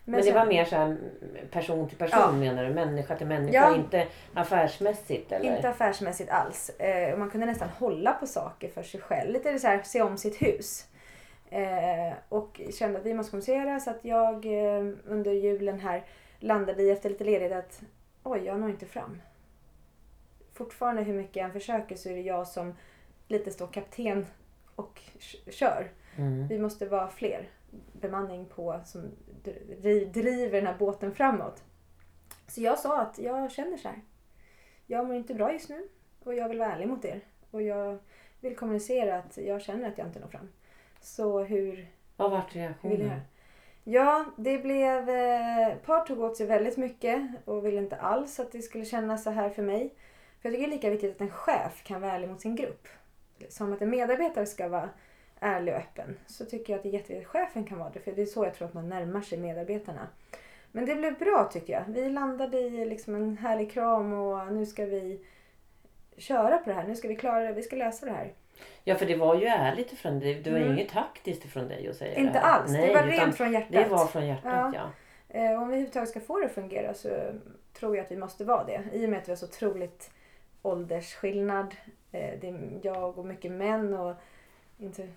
Men 0.09 0.17
det 0.17 0.23
sen- 0.23 0.35
var 0.35 0.45
mer 0.45 0.65
så 0.65 0.75
här 0.75 0.97
person 1.51 1.89
till 1.89 1.97
person 1.97 2.19
Ja. 2.21 2.31
menar 2.31 2.63
du? 2.63 2.73
Människa 2.73 3.15
till 3.15 3.27
människa, 3.27 3.53
Ja. 3.57 3.75
inte 3.75 4.07
affärsmässigt 4.33 5.31
eller? 5.31 5.55
Inte 5.55 5.69
affärsmässigt 5.69 6.29
alls. 6.29 6.69
Eh, 6.69 7.17
man 7.17 7.29
kunde 7.29 7.45
nästan 7.45 7.69
hålla 7.69 8.13
på 8.13 8.27
saker 8.27 8.69
för 8.69 8.83
sig 8.83 9.01
själv. 9.01 9.31
Lite 9.31 9.59
så 9.59 9.67
här, 9.67 9.81
se 9.83 10.01
om 10.01 10.17
sitt 10.17 10.41
hus. 10.41 10.87
Eh, 11.49 12.13
och 12.29 12.61
kände 12.79 12.99
att 12.99 13.05
vi 13.05 13.13
måste 13.13 13.29
kommunicera 13.29 13.79
så 13.79 13.89
att 13.89 14.05
jag 14.05 14.45
eh, 14.45 14.83
under 15.05 15.31
julen 15.31 15.79
här 15.79 16.03
landade 16.39 16.83
i 16.83 16.91
efter 16.91 17.09
lite 17.09 17.23
ledighet 17.23 17.57
att 17.65 17.81
oj, 18.23 18.41
jag 18.45 18.59
når 18.59 18.69
inte 18.69 18.85
fram. 18.85 19.21
Fortfarande 20.53 21.01
hur 21.03 21.13
mycket 21.13 21.35
jag 21.35 21.45
än 21.45 21.51
försöker 21.53 21.95
så 21.95 22.09
är 22.09 22.13
det 22.13 22.21
jag 22.21 22.47
som 22.47 22.75
lite 23.27 23.51
står 23.51 23.67
kapten 23.67 24.25
och 24.75 25.01
kör. 25.49 25.87
Mm. 26.17 26.47
Vi 26.47 26.59
måste 26.59 26.85
vara 26.85 27.07
fler 27.09 27.49
bemanning 27.93 28.45
på 28.45 28.79
som 28.85 29.11
dri- 29.81 30.05
driver 30.05 30.61
den 30.61 30.67
här 30.67 30.77
båten 30.79 31.15
framåt. 31.15 31.63
Så 32.47 32.61
jag 32.61 32.79
sa 32.79 33.01
att 33.01 33.19
jag 33.19 33.51
känner 33.51 33.77
så 33.77 33.87
här. 33.87 34.01
Jag 34.85 35.07
mår 35.07 35.15
inte 35.15 35.33
bra 35.33 35.53
just 35.53 35.69
nu 35.69 35.87
och 36.23 36.35
jag 36.35 36.49
vill 36.49 36.59
vara 36.59 36.73
ärlig 36.73 36.87
mot 36.87 37.05
er. 37.05 37.21
Och 37.51 37.61
jag 37.61 37.97
vill 38.41 38.55
kommunicera 38.55 39.17
att 39.17 39.37
jag 39.37 39.61
känner 39.61 39.87
att 39.87 39.97
jag 39.97 40.07
inte 40.07 40.19
når 40.19 40.27
fram. 40.27 40.49
Så 41.01 41.39
hur, 41.39 41.87
Vad 42.17 42.31
vart 42.31 42.55
reaktionen? 42.55 43.19
Ja, 43.83 44.25
det 44.37 44.57
blev... 44.57 45.09
Eh, 45.09 45.75
par 45.75 46.05
tog 46.05 46.19
åt 46.19 46.37
sig 46.37 46.45
väldigt 46.47 46.77
mycket 46.77 47.21
och 47.45 47.65
ville 47.65 47.77
inte 47.77 47.95
alls 47.95 48.39
att 48.39 48.51
det 48.51 48.61
skulle 48.61 48.85
kännas 48.85 49.23
så 49.23 49.29
här 49.29 49.49
för 49.49 49.63
mig. 49.63 49.93
För 50.41 50.49
jag 50.49 50.53
tycker 50.53 50.67
det 50.67 50.73
är 50.73 50.75
lika 50.75 50.89
viktigt 50.89 51.15
att 51.15 51.21
en 51.21 51.29
chef 51.29 51.83
kan 51.83 52.01
vara 52.01 52.11
ärlig 52.11 52.29
mot 52.29 52.41
sin 52.41 52.55
grupp. 52.55 52.87
Som 53.49 53.73
att 53.73 53.81
en 53.81 53.89
medarbetare 53.89 54.45
ska 54.45 54.69
vara 54.69 54.89
ärlig 55.39 55.73
och 55.73 55.79
öppen. 55.79 56.17
Så 56.27 56.45
tycker 56.45 56.73
jag 56.73 56.77
att 56.77 56.83
det 56.83 56.89
är 56.89 56.93
jätteviktigt 56.93 57.27
att 57.27 57.31
chefen 57.31 57.63
kan 57.65 57.79
vara 57.79 57.89
det. 57.89 57.99
För 57.99 58.11
det 58.11 58.21
är 58.21 58.25
så 58.25 58.43
jag 58.45 58.53
tror 58.53 58.67
att 58.67 58.73
man 58.73 58.89
närmar 58.89 59.21
sig 59.21 59.37
medarbetarna. 59.37 60.07
Men 60.71 60.85
det 60.85 60.95
blev 60.95 61.17
bra 61.19 61.49
tycker 61.53 61.73
jag. 61.73 61.83
Vi 61.87 62.09
landade 62.09 62.59
i 62.59 62.85
liksom 62.85 63.15
en 63.15 63.37
härlig 63.37 63.71
kram 63.71 64.13
och 64.13 64.53
nu 64.53 64.65
ska 64.65 64.85
vi 64.85 65.25
köra 66.17 66.57
på 66.57 66.69
det 66.69 66.75
här. 66.75 66.87
Nu 66.87 66.95
ska 66.95 67.07
vi 67.07 67.15
klara 67.15 67.43
det. 67.43 67.51
Vi 67.53 67.61
ska 67.63 67.75
lösa 67.75 68.05
det 68.05 68.11
här. 68.11 68.33
Ja 68.83 68.95
för 68.95 69.05
det 69.05 69.15
var 69.15 69.35
ju 69.35 69.45
ärligt 69.45 69.93
ifrån 69.93 70.19
dig. 70.19 70.41
Det 70.41 70.51
var 70.51 70.57
Mm. 70.57 70.73
inget 70.73 70.89
taktiskt 70.89 71.45
ifrån 71.45 71.67
dig 71.67 71.87
att 71.89 71.95
säga 71.95 72.15
Inte 72.15 72.33
det 72.33 72.39
här. 72.39 72.59
alls. 72.59 72.71
Nej, 72.71 72.87
det 72.87 72.93
var 72.93 73.03
rent 73.03 73.35
från 73.35 73.51
hjärtat. 73.53 73.71
Det 73.71 73.87
var 73.87 74.05
från 74.05 74.27
hjärtat 74.27 74.43
Ja. 74.53 74.71
ja. 74.75 74.89
Eh, 75.29 75.41
om 75.51 75.67
vi 75.67 75.73
överhuvudtaget 75.73 76.09
ska 76.09 76.19
få 76.19 76.39
det 76.39 76.45
att 76.45 76.51
fungera 76.51 76.93
så 76.93 77.09
tror 77.73 77.95
jag 77.97 78.05
att 78.05 78.11
vi 78.11 78.17
måste 78.17 78.45
vara 78.45 78.63
det. 78.63 78.83
I 78.93 79.05
och 79.05 79.09
med 79.09 79.19
att 79.19 79.27
vi 79.27 79.31
har 79.31 79.37
så 79.37 79.45
otroligt 79.45 80.11
åldersskillnad. 80.61 81.75
Eh, 82.11 82.39
det 82.41 82.47
är 82.47 82.79
jag 82.83 83.17
och 83.17 83.25
mycket 83.25 83.51
män 83.51 83.93
och 83.93 84.15
inte 84.77 85.07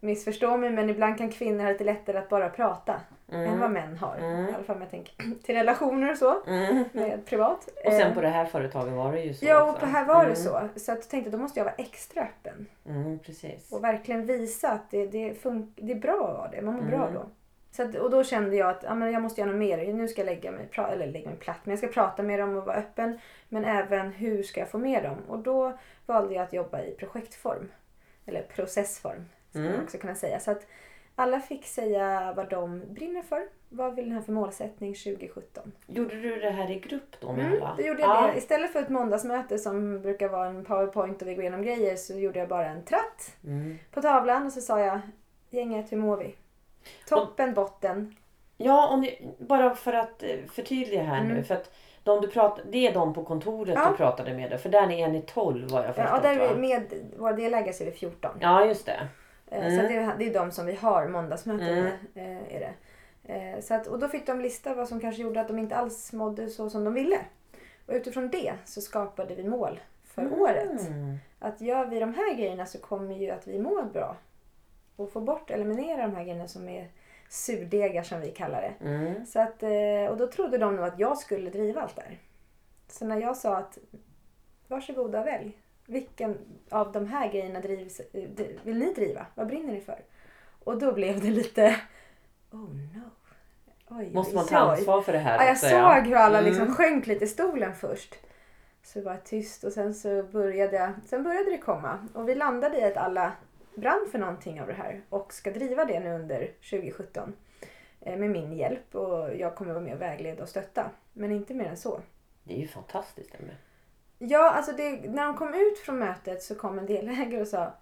missförstå 0.00 0.56
mig 0.56 0.70
men 0.70 0.90
ibland 0.90 1.18
kan 1.18 1.30
kvinnor 1.30 1.64
ha 1.64 1.70
lite 1.72 1.84
lättare 1.84 2.18
att 2.18 2.28
bara 2.28 2.48
prata 2.48 3.00
än 3.32 3.60
vad 3.60 3.70
män 3.70 3.96
har. 3.96 4.16
Mm. 4.16 4.48
I 4.48 4.52
alla 4.54 4.64
fall 4.64 4.76
om 4.76 4.82
jag 4.82 4.90
tänker 4.90 5.14
till 5.42 5.54
relationer 5.54 6.10
och 6.10 6.16
så. 6.18 6.42
Mm. 6.46 6.84
Med 6.92 7.26
privat. 7.26 7.68
Och 7.86 7.92
sen 7.92 8.00
Eh, 8.08 8.14
på 8.14 8.20
det 8.20 8.28
här 8.28 8.44
företaget 8.44 8.94
var 8.94 9.12
det 9.12 9.20
ju 9.20 9.34
så 9.34 9.46
Ja, 9.46 9.70
och 9.72 9.80
på 9.80 9.86
här 9.86 10.04
var 10.04 10.14
det 10.26 10.30
Mm. 10.30 10.36
så. 10.36 10.68
Så 10.80 10.92
att 10.92 10.98
jag 10.98 11.08
tänkte 11.08 11.30
då 11.30 11.38
måste 11.38 11.60
jag 11.60 11.64
vara 11.64 11.74
extra 11.74 12.22
öppen. 12.22 12.66
Mm, 12.88 13.18
precis. 13.18 13.72
Och 13.72 13.84
verkligen 13.84 14.26
visa 14.26 14.70
att 14.70 14.90
det, 14.90 15.06
det, 15.06 15.32
fun- 15.42 15.72
det 15.76 15.92
är 15.92 15.96
bra 16.00 16.28
att 16.28 16.38
vara 16.38 16.50
det. 16.50 16.62
Man 16.62 16.74
mår 16.74 16.82
bra 16.82 17.02
Mm. 17.02 17.14
då. 17.14 17.26
Så 17.72 17.82
att, 17.82 17.94
och 17.94 18.10
då 18.10 18.24
kände 18.24 18.56
jag 18.56 18.70
att 18.70 18.82
ja, 18.82 18.94
men 18.94 19.12
jag 19.12 19.22
måste 19.22 19.40
göra 19.40 19.50
något 19.50 19.58
mer. 19.58 19.92
Nu 19.92 20.08
ska 20.08 20.20
jag 20.20 20.26
lägga 20.26 20.50
mig, 20.50 20.68
pra- 20.72 20.92
eller 20.92 21.06
lägga 21.06 21.28
mig 21.28 21.38
platt, 21.38 21.58
men 21.64 21.70
jag 21.70 21.78
ska 21.78 21.88
prata 21.88 22.22
med 22.22 22.38
dem 22.40 22.56
och 22.56 22.64
vara 22.64 22.76
öppen. 22.76 23.18
Men 23.48 23.64
även 23.64 24.10
hur 24.12 24.42
ska 24.42 24.60
jag 24.60 24.68
få 24.70 24.78
med 24.78 25.02
dem? 25.02 25.16
Och 25.28 25.38
då 25.38 25.78
valde 26.06 26.34
jag 26.34 26.42
att 26.42 26.52
jobba 26.52 26.80
i 26.82 26.94
projektform. 26.98 27.68
Eller 28.26 28.42
processform, 28.42 29.24
ska 29.50 29.58
man 29.58 29.68
Mm. 29.68 29.82
också 29.84 29.98
kunna 29.98 30.14
säga. 30.14 30.40
Så 30.40 30.50
att 30.50 30.66
alla 31.14 31.40
fick 31.40 31.66
säga 31.66 32.32
vad 32.36 32.48
de 32.50 32.82
brinner 32.88 33.22
för. 33.22 33.42
Vad 33.68 33.94
vill 33.94 34.04
den 34.04 34.14
här 34.14 34.22
för 34.22 34.32
målsättning 34.32 34.94
2017? 34.94 35.72
Gjorde 35.86 36.20
du 36.20 36.36
det 36.40 36.50
här 36.50 36.70
i 36.70 36.78
grupp 36.80 37.16
då 37.20 37.32
med 37.32 37.46
Mm, 37.46 37.62
alla? 37.62 37.74
då 37.76 37.82
gjorde 37.82 38.00
jag 38.00 38.10
ja. 38.10 38.26
det. 38.32 38.38
Istället 38.38 38.72
för 38.72 38.80
ett 38.82 38.88
måndagsmöte 38.88 39.58
som 39.58 40.02
brukar 40.02 40.28
vara 40.28 40.46
en 40.48 40.64
powerpoint 40.64 41.22
och 41.22 41.28
vi 41.28 41.34
går 41.34 41.42
igenom 41.44 41.62
grejer 41.62 41.96
så 41.96 42.14
gjorde 42.18 42.38
jag 42.38 42.48
bara 42.48 42.66
en 42.66 42.84
tratt 42.84 43.36
Mm. 43.44 43.78
på 43.90 44.02
tavlan 44.02 44.46
och 44.46 44.52
så 44.52 44.60
sa 44.60 44.80
jag 44.80 45.00
Gänget, 45.52 45.92
hur 45.92 45.96
mår 45.96 46.16
vi? 46.16 46.34
Toppen, 47.08 47.54
botten. 47.54 48.16
Ja, 48.56 48.88
om 48.88 49.00
ni, 49.00 49.34
bara 49.38 49.74
för 49.74 49.92
att 49.92 50.22
eh, 50.22 50.28
förtydliga 50.52 51.02
här 51.02 51.24
nu. 51.24 51.30
Mm. 51.30 51.44
För 51.44 51.54
att 51.54 51.70
de 52.02 52.20
du 52.20 52.28
pratar, 52.28 52.64
det 52.70 52.86
är 52.86 52.94
de 52.94 53.14
på 53.14 53.24
kontoret 53.24 53.74
Ja. 53.74 53.90
du 53.90 53.96
pratade 53.96 54.34
med. 54.34 54.60
För 54.60 54.68
där 54.68 54.90
är 54.92 55.08
ni 55.08 55.22
12 55.22 55.68
vad 55.70 55.80
jag 55.82 55.88
Ja, 55.88 55.92
förstått 55.92 56.16
och 56.16 56.22
där 56.22 56.36
är 56.40 56.54
vi 56.54 56.60
med 56.60 56.82
våra 57.18 57.32
delägare 57.32 57.72
så 57.72 57.84
är 57.84 57.90
vi 57.90 57.92
14. 57.96 58.30
Ja, 58.40 58.64
just 58.66 58.86
det. 58.86 59.08
Eh, 59.50 59.66
Mm. 59.66 59.76
Så 59.76 59.88
det 59.88 59.96
är, 59.96 60.16
det 60.18 60.26
är 60.28 60.34
de 60.34 60.50
som 60.52 60.66
vi 60.66 60.74
har 60.74 61.08
måndagsmöten 61.08 61.68
Mm. 61.68 61.84
med. 61.84 61.92
eh, 62.14 62.54
Är 62.56 62.60
det. 62.60 62.74
Eh, 63.34 63.60
Så 63.60 63.74
att, 63.74 63.86
och 63.86 63.98
då 63.98 64.08
fick 64.08 64.26
de 64.26 64.40
lista 64.40 64.74
vad 64.74 64.88
som 64.88 65.00
kanske 65.00 65.22
gjorde 65.22 65.40
att 65.40 65.48
de 65.48 65.58
inte 65.58 65.76
alls 65.76 66.12
mådde 66.12 66.48
så 66.48 66.70
som 66.70 66.84
de 66.84 66.94
ville. 66.94 67.18
Och 67.86 67.94
utifrån 67.94 68.28
det 68.28 68.52
så 68.64 68.80
skapade 68.80 69.34
vi 69.34 69.44
mål 69.44 69.80
för 70.04 70.40
året. 70.40 70.80
Mm. 70.88 71.16
Att 71.38 71.60
gör 71.60 71.86
vi 71.86 72.00
de 72.00 72.14
här 72.14 72.34
grejerna 72.34 72.66
så 72.66 72.78
kommer 72.78 73.14
ju 73.14 73.30
att 73.30 73.46
vi 73.48 73.58
mår 73.58 73.82
bra. 73.82 74.16
Och 74.96 75.12
få 75.12 75.20
bort, 75.20 75.50
eliminera 75.50 76.02
de 76.06 76.14
här 76.16 76.24
grejerna 76.24 76.48
som 76.48 76.68
är 76.68 76.88
surdegar 77.28 78.02
som 78.02 78.20
vi 78.20 78.30
kallar 78.30 78.60
det. 78.62 78.84
Mm. 78.88 79.26
Så 79.26 79.40
att, 79.40 79.62
och 80.10 80.16
då 80.16 80.26
trodde 80.26 80.58
de 80.58 80.76
nog 80.76 80.84
att 80.84 80.98
jag 80.98 81.18
skulle 81.18 81.50
driva 81.50 81.80
allt 81.82 81.96
det 81.96 82.02
här. 82.02 82.18
Så 82.88 83.04
när 83.04 83.20
jag 83.20 83.36
sa 83.36 83.56
att 83.56 83.78
varsågoda 84.68 85.22
välj. 85.24 85.58
Vilken 85.90 86.38
av 86.70 86.92
de 86.92 87.06
här 87.06 87.32
grejerna 87.32 87.60
drivs, 87.60 88.00
eh, 88.00 88.30
vill 88.62 88.78
ni 88.78 88.92
driva? 88.92 89.26
Vad 89.34 89.46
brinner 89.46 89.72
ni 89.72 89.80
för? 89.80 89.98
Och 90.64 90.78
då 90.78 90.92
blev 90.92 91.20
det 91.20 91.30
lite 91.30 91.76
oh 92.50 92.74
no. 92.74 93.10
Oj, 93.88 94.10
Måste 94.14 94.34
man 94.34 94.46
ta 94.46 94.56
ansvar 94.58 95.02
för 95.02 95.12
det 95.12 95.18
här 95.18 95.38
Ja, 95.38 95.46
jag 95.46 95.58
såg 95.58 96.06
hur 96.06 96.16
alla 96.16 96.40
liksom 96.40 96.62
Mm. 96.62 96.74
sjönk 96.74 97.06
lite 97.06 97.24
i 97.24 97.28
stolen 97.28 97.74
först. 97.74 98.14
Så 98.82 99.02
var 99.02 99.12
jag 99.12 99.24
tyst 99.24 99.64
och 99.64 99.72
sen 99.72 99.94
så 99.94 100.22
började, 100.22 100.76
jag- 100.76 100.92
sen 101.06 101.22
började 101.22 101.50
det 101.50 101.58
komma. 101.58 102.08
Och 102.14 102.28
vi 102.28 102.34
landade 102.34 102.78
i 102.78 102.84
att 102.84 102.96
alla 102.96 103.32
brann 103.74 104.06
för 104.10 104.18
någonting 104.18 104.60
av 104.60 104.66
det 104.66 104.72
här 104.72 105.00
och 105.08 105.32
ska 105.32 105.50
driva 105.50 105.84
det 105.84 106.00
nu 106.00 106.14
under 106.14 106.50
2017. 106.70 107.32
eh, 108.00 108.16
Med 108.18 108.30
min 108.30 108.52
hjälp 108.52 108.94
och 108.94 109.36
jag 109.36 109.54
kommer 109.54 109.72
vara 109.72 109.84
med 109.84 109.94
och 109.94 110.00
vägleda 110.00 110.42
och 110.42 110.48
stötta. 110.48 110.90
Men 111.12 111.32
inte 111.32 111.54
mer 111.54 111.64
än 111.66 111.76
så. 111.76 112.00
Det 112.44 112.54
är 112.54 112.58
ju 112.58 112.68
fantastiskt. 112.68 113.34
Emma. 113.34 113.52
Ja, 114.22 114.50
alltså 114.50 114.72
det, 114.72 115.10
när 115.10 115.26
de 115.26 115.36
kom 115.36 115.54
ut 115.54 115.78
från 115.78 115.98
mötet 115.98 116.42
så 116.42 116.54
kom 116.54 116.78
en 116.78 116.86
delägare 116.86 117.40
och 117.40 117.48
sa 117.48 117.72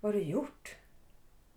Vad 0.00 0.12
har 0.14 0.20
du 0.20 0.26
gjort? 0.26 0.76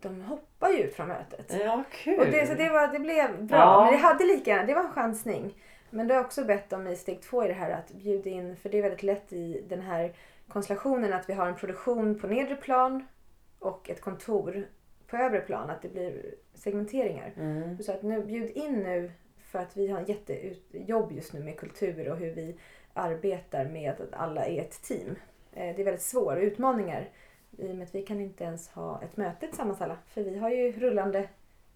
De 0.00 0.22
hoppar 0.22 0.70
ju 0.70 0.78
ut 0.78 0.94
från 0.94 1.08
mötet. 1.08 1.56
Ja, 1.60 1.84
kul. 1.90 2.20
Och 2.20 2.26
det, 2.26 2.46
så 2.46 2.54
det, 2.54 2.70
var, 2.70 2.88
det 2.88 2.98
blev 2.98 3.44
bra. 3.44 3.58
Ja. 3.58 3.84
Men 3.84 3.92
det 3.92 3.98
hade 3.98 4.24
lika 4.24 4.50
gärna, 4.50 4.66
det 4.66 4.74
var 4.74 4.84
en 4.84 4.92
chansning. 4.92 5.54
Men 5.90 6.08
det 6.08 6.14
har 6.14 6.24
också 6.24 6.44
bett 6.44 6.72
om 6.72 6.86
i 6.86 6.96
steg 6.96 7.22
två 7.22 7.44
i 7.44 7.48
det 7.48 7.54
här 7.54 7.70
att 7.70 7.92
bjuda 7.92 8.30
in, 8.30 8.56
för 8.56 8.68
det 8.68 8.78
är 8.78 8.82
väldigt 8.82 9.02
lätt 9.02 9.32
i 9.32 9.64
den 9.68 9.80
här 9.80 10.12
konstellationen 10.48 11.12
att 11.12 11.28
vi 11.28 11.32
har 11.32 11.46
en 11.46 11.56
produktion 11.56 12.18
på 12.18 12.26
nedre 12.26 12.56
plan 12.56 13.06
och 13.58 13.90
ett 13.90 14.00
kontor 14.00 14.66
på 15.06 15.16
övre 15.16 15.40
plan. 15.40 15.70
Att 15.70 15.82
det 15.82 15.88
blir 15.88 16.34
segmenteringar. 16.54 17.32
Mm. 17.36 17.82
Så 17.82 17.92
att 17.92 18.02
nu, 18.02 18.24
bjud 18.24 18.50
in 18.50 18.74
nu 18.74 19.12
för 19.52 19.58
att 19.58 19.76
vi 19.76 19.88
har 19.88 19.98
en 19.98 20.06
jättejobb 20.06 21.12
just 21.12 21.32
nu 21.32 21.40
med 21.40 21.56
kultur 21.56 22.10
och 22.10 22.16
hur 22.16 22.34
vi 22.34 22.56
arbetar 22.94 23.64
med 23.64 23.90
att 23.90 24.00
alla 24.12 24.44
är 24.46 24.60
ett 24.60 24.82
team. 24.82 25.16
Eh, 25.52 25.74
Det 25.76 25.82
är 25.82 25.84
väldigt 25.84 26.02
svåra 26.02 26.40
utmaningar 26.40 27.08
i 27.58 27.72
och 27.72 27.76
med 27.76 27.84
att 27.86 27.94
vi 27.94 28.02
kan 28.02 28.20
inte 28.20 28.44
ens 28.44 28.68
ha 28.68 29.00
ett 29.02 29.16
möte 29.16 29.46
tillsammans 29.46 29.80
alla. 29.80 29.96
För 30.06 30.22
vi 30.22 30.38
har 30.38 30.50
ju 30.50 30.72
rullande 30.72 31.28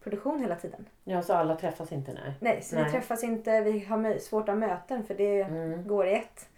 produktion 0.03 0.41
hela 0.41 0.57
tiden. 0.57 0.87
Ja, 1.05 1.23
så 1.23 1.33
alla 1.35 1.57
träffas 1.57 1.93
inte? 1.93 2.13
Nej. 2.13 2.33
Nej, 2.41 2.63
så 2.63 2.75
Nej. 2.77 2.85
vi 2.85 2.91
träffas 2.91 3.25
inte. 3.25 3.61
Vi 3.61 3.79
har 3.85 4.19
svårt 4.19 4.43
att 4.43 4.55
ha 4.55 4.55
möten 4.55 5.05
för 5.05 5.15
det 5.15 5.41
Mm. 5.41 5.89
går 5.89 6.07
i 6.07 6.15
ett. 6.15 6.49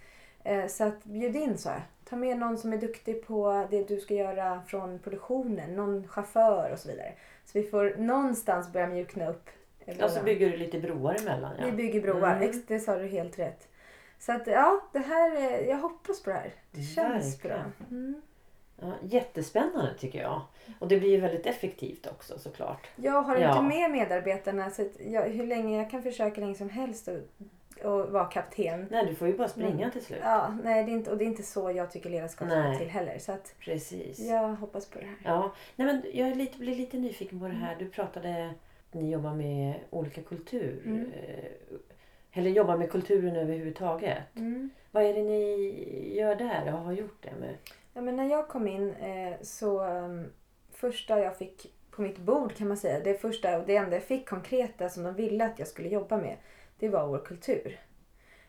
Eh, 0.45 0.67
Så 0.67 0.85
att 0.85 1.05
bjud 1.05 1.37
in 1.37 1.59
så 1.59 1.69
här. 1.69 1.83
Ta 2.05 2.17
med 2.17 2.39
någon 2.39 2.59
som 2.59 2.73
är 2.73 2.77
duktig 2.77 3.27
på 3.27 3.67
det 3.71 3.89
du 3.89 4.01
ska 4.01 4.15
göra 4.15 4.63
från 4.67 4.99
produktionen. 4.99 5.77
Någon 5.77 6.09
chaufför 6.09 6.71
och 6.73 6.79
så 6.79 6.89
vidare. 6.89 7.13
Så 7.45 7.59
vi 7.59 7.65
får 7.65 7.95
någonstans 7.99 8.73
börja 8.73 8.87
mjukna 8.87 9.29
upp. 9.31 9.49
Ja, 9.85 10.09
så 10.09 10.23
bygger 10.25 10.51
du 10.51 10.57
lite 10.57 10.81
broar 10.81 11.17
emellan. 11.23 11.53
Ja. 11.59 11.65
vi 11.67 11.73
bygger 11.73 12.01
broar. 12.01 12.37
Mm. 12.37 12.63
Det 12.67 12.81
sa 12.81 12.97
du 12.99 13.07
helt 13.07 13.39
rätt. 13.39 13.69
Så 14.19 14.33
att 14.33 14.47
ja, 14.47 14.81
det 14.93 14.99
här, 14.99 15.37
är- 15.37 15.67
jag 15.69 15.77
hoppas 15.77 16.23
på 16.23 16.31
det 16.31 16.37
här. 16.37 16.55
Det 16.71 16.83
känns 16.83 17.43
bra. 17.43 17.49
Verkligen. 17.51 17.73
Mm. 17.91 18.23
Ja, 18.81 18.93
jättespännande 19.03 19.95
tycker 19.99 20.21
jag. 20.23 20.41
Och 20.79 20.89
det 20.89 20.99
blir 21.01 21.11
ju 21.11 21.21
väldigt 21.21 21.47
effektivt 21.47 22.07
också 22.07 22.39
såklart. 22.39 22.87
Jag 22.97 23.23
har 23.23 23.37
Ja. 23.37 23.51
inte 23.51 23.63
med 23.79 23.91
medarbetarna 23.91 24.71
så 24.71 24.85
jag, 24.99 25.23
hur 25.23 25.47
länge 25.47 25.79
jag 25.79 25.91
kan 25.91 26.03
försöka 26.03 26.41
länge 26.41 26.55
som 26.55 26.71
helst 26.71 27.09
att 27.09 27.29
och 27.85 28.09
vara 28.13 28.25
kapten. 28.25 28.87
Nej, 28.91 29.07
du 29.07 29.15
får 29.15 29.29
ju 29.29 29.37
bara 29.37 29.49
springa 29.49 29.91
till 29.91 30.05
slut. 30.05 30.19
Ja, 30.23 30.57
nej, 30.65 30.85
det 30.85 30.91
är 30.91 30.93
inte, 30.93 31.11
och 31.11 31.17
det 31.19 31.25
är 31.25 31.27
inte 31.27 31.43
så 31.43 31.71
jag 31.71 31.91
tycker 31.91 32.11
ledarskap 32.11 32.49
ska 32.49 32.75
till 32.79 32.89
heller. 32.89 33.19
Så 33.19 33.33
att 33.33 33.55
Precis. 33.61 34.19
jag 34.19 34.49
hoppas 34.49 34.87
på 34.87 34.99
det 34.99 35.05
här. 35.05 35.17
Ja, 35.25 35.55
nej 35.77 35.87
men 35.87 36.03
jag 36.13 36.29
är 36.29 36.35
lite, 36.35 36.59
blir 36.59 36.75
lite 36.77 36.97
nyfiken 36.99 37.41
på 37.41 37.47
det 37.47 37.53
här. 37.55 37.77
Du 37.79 37.89
pratade 37.91 38.51
ni 38.93 39.11
jobbar 39.11 39.35
med 39.35 39.75
olika 39.91 40.23
kultur. 40.23 40.83
Mm. 40.87 41.11
Eller 42.33 42.51
jobbar 42.51 42.77
med 42.77 42.91
kulturen 42.91 43.37
överhuvudtaget. 43.37 44.19
Mm. 44.37 44.71
Vad 44.91 45.03
är 45.03 45.15
det 45.15 45.23
ni 45.23 46.17
gör 46.17 46.35
där 46.35 46.75
och 46.75 46.81
har 46.81 46.93
gjort 46.93 47.23
det 47.23 47.33
med? 47.41 47.55
Ja, 47.95 48.01
men 48.01 48.17
när 48.17 48.31
jag 48.31 48.49
kom 48.49 48.69
in 48.69 48.95
eh, 48.95 49.35
så 49.43 49.85
um, 49.85 50.27
första 50.73 51.21
jag 51.21 51.37
fick 51.37 51.75
på 51.91 52.03
mitt 52.03 52.19
bord 52.19 52.55
kan 52.55 52.69
man 52.69 52.77
säga, 52.77 53.01
det 53.01 53.15
första 53.15 53.59
och 53.59 53.67
det 53.67 53.77
enda 53.77 53.97
jag 53.97 54.03
fick 54.03 54.29
konkreta 54.29 54.89
som 54.89 55.03
de 55.03 55.15
ville 55.15 55.45
att 55.45 55.59
jag 55.59 55.69
skulle 55.69 55.89
jobba 55.89 56.17
med, 56.17 56.37
det 56.79 56.89
var 56.89 57.07
vår 57.07 57.19
kultur. 57.19 57.81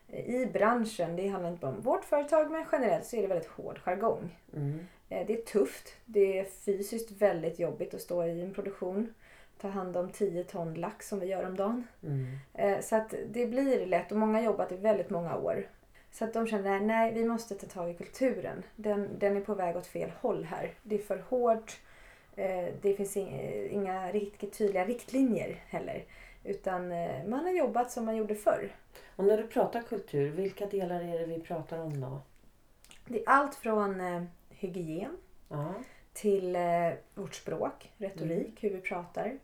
Eh, 0.08 0.34
I 0.34 0.46
branschen, 0.46 1.16
det 1.16 1.28
handlar 1.28 1.50
inte 1.50 1.60
bara 1.60 1.72
om 1.72 1.80
vårt 1.80 2.04
företag 2.04 2.50
men 2.50 2.64
generellt 2.72 3.06
så 3.06 3.16
är 3.16 3.22
det 3.22 3.28
väldigt 3.28 3.48
hård 3.50 3.78
jargong. 3.84 4.36
Mm. 4.56 4.78
Eh, 5.08 5.26
Det 5.26 5.32
är 5.32 5.42
tufft. 5.42 5.94
Det 6.04 6.38
är 6.38 6.44
fysiskt 6.44 7.10
väldigt 7.10 7.58
jobbigt 7.58 7.94
att 7.94 8.00
stå 8.00 8.24
i 8.24 8.40
en 8.42 8.54
produktion. 8.54 9.14
Ta 9.60 9.68
hand 9.68 9.96
om 9.96 10.10
10 10.10 10.44
ton 10.44 10.74
lax 10.74 11.08
som 11.08 11.20
vi 11.20 11.26
gör 11.26 11.46
om 11.46 11.56
dagen. 11.56 11.86
Mm. 12.02 12.26
Eh, 12.54 12.80
Så 12.80 12.96
att 12.96 13.14
det 13.30 13.46
blir 13.46 13.86
lätt 13.86 14.12
och 14.12 14.18
många 14.18 14.38
har 14.38 14.44
jobbat 14.44 14.72
i 14.72 14.76
väldigt 14.76 15.10
många 15.10 15.36
år. 15.36 15.68
Så 16.12 16.24
att 16.24 16.32
de 16.32 16.46
känner 16.46 16.80
nej 16.80 17.12
vi 17.14 17.24
måste 17.24 17.54
ta 17.54 17.66
tag 17.66 17.90
i 17.90 17.94
kulturen. 17.94 18.62
Den, 18.76 19.08
den 19.18 19.36
är 19.36 19.40
på 19.40 19.54
väg 19.54 19.76
åt 19.76 19.86
fel 19.86 20.10
håll 20.20 20.44
här. 20.44 20.74
Det 20.82 20.94
är 20.94 20.98
för 20.98 21.18
hårt. 21.28 21.80
Eh, 22.36 22.68
Det 22.82 22.94
finns 22.94 23.16
inga, 23.16 24.12
riktigt 24.12 24.52
tydliga 24.58 24.84
riktlinjer 24.84 25.56
heller. 25.68 26.04
Utan 26.44 26.92
eh, 26.92 27.24
man 27.26 27.44
har 27.44 27.50
jobbat 27.52 27.90
som 27.90 28.04
man 28.04 28.16
gjorde 28.16 28.34
förr. 28.34 28.70
Och 29.16 29.24
när 29.24 29.36
du 29.36 29.46
pratar 29.46 29.82
kultur, 29.82 30.30
vilka 30.30 30.66
delar 30.66 31.00
är 31.00 31.18
det 31.18 31.26
vi 31.26 31.40
pratar 31.40 31.78
om 31.78 32.00
då? 32.00 32.20
Det 33.06 33.18
är 33.18 33.24
allt 33.28 33.54
från 33.54 34.02
hygien 34.50 35.16
Ja. 35.48 35.74
till 36.12 36.56
vårt 37.14 37.34
språk, 37.34 37.92
retorik, 37.98 38.64
hur 38.64 38.70
vi 38.70 38.80
pratar. 38.80 39.38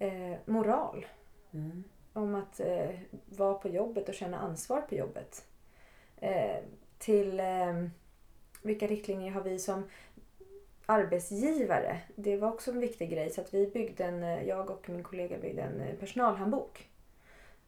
Eh, 0.00 0.36
moral, 0.44 1.06
Mm. 1.52 1.84
om 2.12 2.34
att 2.34 2.60
eh, 2.60 2.90
vara 3.26 3.54
på 3.54 3.68
jobbet 3.68 4.08
och 4.08 4.14
känna 4.14 4.38
ansvar 4.38 4.80
på 4.80 4.94
jobbet. 4.94 5.44
Eh, 6.20 6.56
till 6.98 7.40
eh, 7.40 7.84
vilka 8.62 8.86
riktlinjer 8.86 9.30
har 9.32 9.42
vi 9.42 9.58
som 9.58 9.84
arbetsgivare? 10.86 11.98
Det 12.16 12.36
var 12.36 12.48
också 12.48 12.70
en 12.70 12.80
viktig 12.80 13.10
grej. 13.10 13.30
Så 13.30 13.40
att 13.40 13.54
vi 13.54 13.66
byggde 13.66 14.04
en, 14.04 14.22
eh, 14.22 14.42
jag 14.48 14.70
och 14.70 14.88
min 14.88 15.02
kollega 15.02 15.38
byggde 15.38 15.62
en 15.62 15.80
eh, 15.80 15.94
personalhandbok. 15.94 16.88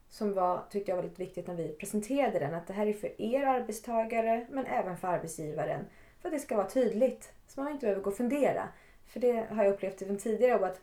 Som 0.08 0.34
var, 0.34 0.62
tyckte 0.70 0.90
jag 0.90 0.96
var 0.96 1.02
väldigt 1.02 1.20
viktigt 1.20 1.46
när 1.46 1.54
vi 1.54 1.68
presenterade 1.68 2.38
den. 2.38 2.54
Att 2.54 2.66
det 2.66 2.72
här 2.72 2.86
är 2.86 2.92
för 2.92 3.20
er 3.22 3.42
arbetstagare 3.46 4.46
men 4.50 4.66
även 4.66 4.96
för 4.96 5.08
arbetsgivaren. 5.08 5.84
För 6.20 6.28
att 6.28 6.34
det 6.34 6.40
ska 6.40 6.56
vara 6.56 6.70
tydligt. 6.70 7.32
Så 7.48 7.60
man 7.60 7.72
inte 7.72 7.86
behöver 7.86 8.02
gå 8.02 8.10
och 8.10 8.16
fundera. 8.16 8.68
För 9.06 9.20
det 9.20 9.46
har 9.50 9.64
jag 9.64 9.72
upplevt 9.72 10.02
även 10.02 10.18
tidigare 10.18 10.66
att 10.66 10.80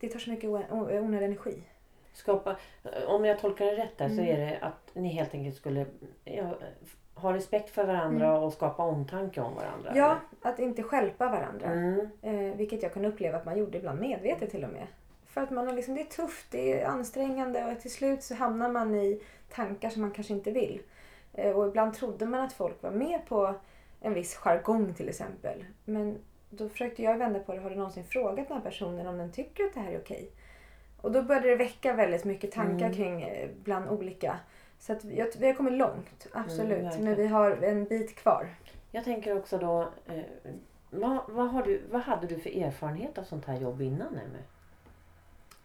det 0.00 0.08
tar 0.08 0.18
så 0.18 0.30
mycket 0.30 0.50
onödig 0.50 1.24
energi. 1.26 1.62
Skapa, 2.12 2.56
om 3.06 3.24
jag 3.24 3.38
tolkar 3.38 3.64
det 3.66 3.76
rätt 3.76 3.98
där 3.98 4.08
så 4.08 4.14
Mm. 4.20 4.26
är 4.28 4.38
det 4.46 4.58
att 4.60 4.90
ni 4.94 5.08
helt 5.08 5.34
enkelt 5.34 5.56
skulle 5.56 5.86
ja, 6.24 6.54
ha 7.14 7.32
respekt 7.34 7.70
för 7.70 7.84
varandra 7.84 8.38
och 8.38 8.52
skapa 8.52 8.82
omtanke 8.82 9.40
om 9.40 9.54
varandra. 9.54 9.90
Mm. 9.90 10.02
Ja, 10.02 10.18
att 10.42 10.58
inte 10.58 10.82
stjälpa 10.82 11.28
varandra. 11.28 11.66
eller? 11.66 12.08
Mm. 12.22 12.50
Eh, 12.50 12.56
vilket 12.56 12.82
jag 12.82 12.94
kan 12.94 13.04
uppleva 13.04 13.38
att 13.38 13.44
man 13.44 13.58
gjorde 13.58 13.78
ibland 13.78 14.00
medvetet 14.00 14.50
till 14.50 14.64
och 14.64 14.70
med. 14.70 14.86
För 15.26 15.40
att 15.40 15.50
man 15.50 15.66
har 15.66 15.74
liksom, 15.74 15.94
det 15.94 16.00
är 16.00 16.04
tufft, 16.04 16.46
det 16.50 16.80
är 16.80 16.86
ansträngande 16.86 17.64
och 17.64 17.80
till 17.80 17.90
slut 17.92 18.22
så 18.22 18.34
hamnar 18.34 18.68
man 18.68 18.94
i 18.94 19.22
tankar 19.50 19.90
som 19.90 20.02
man 20.02 20.10
kanske 20.10 20.32
inte 20.32 20.50
vill. 20.50 20.80
Eh, 21.34 21.56
och 21.56 21.66
ibland 21.68 21.94
trodde 21.94 22.26
man 22.26 22.40
att 22.40 22.52
folk 22.52 22.82
var 22.82 22.90
med 22.90 23.20
på 23.28 23.54
en 24.00 24.14
viss 24.14 24.34
jargong 24.36 24.94
till 24.94 25.08
exempel. 25.08 25.64
Men 25.84 26.18
då 26.50 26.68
försökte 26.68 27.02
jag 27.02 27.18
vända 27.18 27.38
på 27.38 27.54
det. 27.54 27.60
Har 27.60 27.70
du 27.70 27.76
någonsin 27.76 28.04
frågat 28.04 28.48
den 28.48 28.56
här 28.56 28.64
personen 28.64 29.06
om 29.06 29.18
den 29.18 29.32
tycker 29.32 29.64
att 29.64 29.74
det 29.74 29.80
här 29.80 29.92
är 29.92 29.98
okej? 29.98 30.30
Och 31.00 31.12
då 31.12 31.22
började 31.22 31.48
det 31.48 31.56
väcka 31.56 31.92
väldigt 31.92 32.24
mycket 32.24 32.52
tankar 32.52 32.86
Mm. 32.86 32.96
kring 32.96 33.22
eh, 33.22 33.48
bland 33.64 33.88
olika. 33.90 34.38
Så 34.78 34.92
att 34.92 35.04
jag, 35.04 35.28
vi 35.38 35.46
har 35.46 35.54
kommit 35.54 35.72
långt, 35.72 36.26
absolut. 36.32 36.84
verkligen. 36.84 37.04
men 37.04 37.14
vi 37.16 37.26
har 37.26 37.50
en 37.50 37.84
bit 37.84 38.16
kvar. 38.16 38.48
Jag 38.90 39.04
tänker 39.04 39.36
också 39.38 39.58
då, 39.58 39.80
eh, 40.06 40.20
vad, 40.90 41.18
vad, 41.28 41.48
har 41.50 41.62
du, 41.62 41.82
vad 41.90 42.00
hade 42.00 42.26
du 42.26 42.38
för 42.38 42.50
erfarenhet 42.62 43.18
av 43.18 43.22
sånt 43.24 43.44
här 43.44 43.56
jobb 43.56 43.82
innan 43.82 44.08
Emmy? 44.08 44.38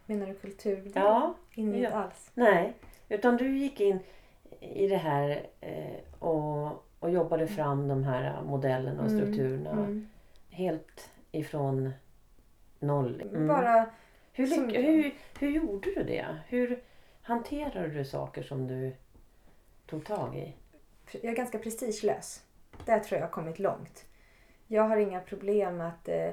Menar 0.06 0.26
du 0.26 0.34
kultur? 0.34 0.90
Ja, 0.94 1.34
Inte 1.54 1.78
ja. 1.78 1.90
alls. 1.90 2.30
Nej, 2.34 2.72
utan 3.08 3.36
du 3.36 3.56
gick 3.58 3.80
in 3.80 3.98
i 4.60 4.88
det 4.88 4.96
här 4.96 5.46
eh, 5.60 5.96
och, 6.18 6.84
och 6.98 7.10
jobbade 7.10 7.46
fram 7.46 7.88
de 7.88 8.04
här 8.04 8.42
modellerna 8.42 9.02
och 9.02 9.08
Mm, 9.10 9.20
strukturerna 9.22 9.70
Mm. 9.70 10.08
Helt 10.52 11.10
ifrån 11.30 11.92
noll. 12.78 13.20
Mm. 13.20 13.48
Bara, 13.48 13.90
hur, 14.32 14.46
som- 14.46 14.68
hur, 14.68 15.14
hur 15.38 15.50
gjorde 15.50 15.94
du 15.94 16.02
det? 16.02 16.36
Hur 16.48 16.82
hanterade 17.22 17.88
du 17.88 18.04
saker 18.04 18.42
som 18.42 18.66
du 18.66 18.92
tog 19.86 20.04
tag 20.04 20.36
i? 20.36 20.54
jag 21.12 21.24
är 21.24 21.36
ganska 21.36 21.58
prestigelös. 21.58 22.44
Där 22.84 22.98
tror 22.98 23.20
jag 23.20 23.26
har 23.26 23.32
kommit 23.32 23.58
långt. 23.58 24.04
Jag 24.66 24.82
har 24.82 24.96
inga 24.96 25.20
problem 25.20 25.80
att 25.80 26.08
eh, 26.08 26.30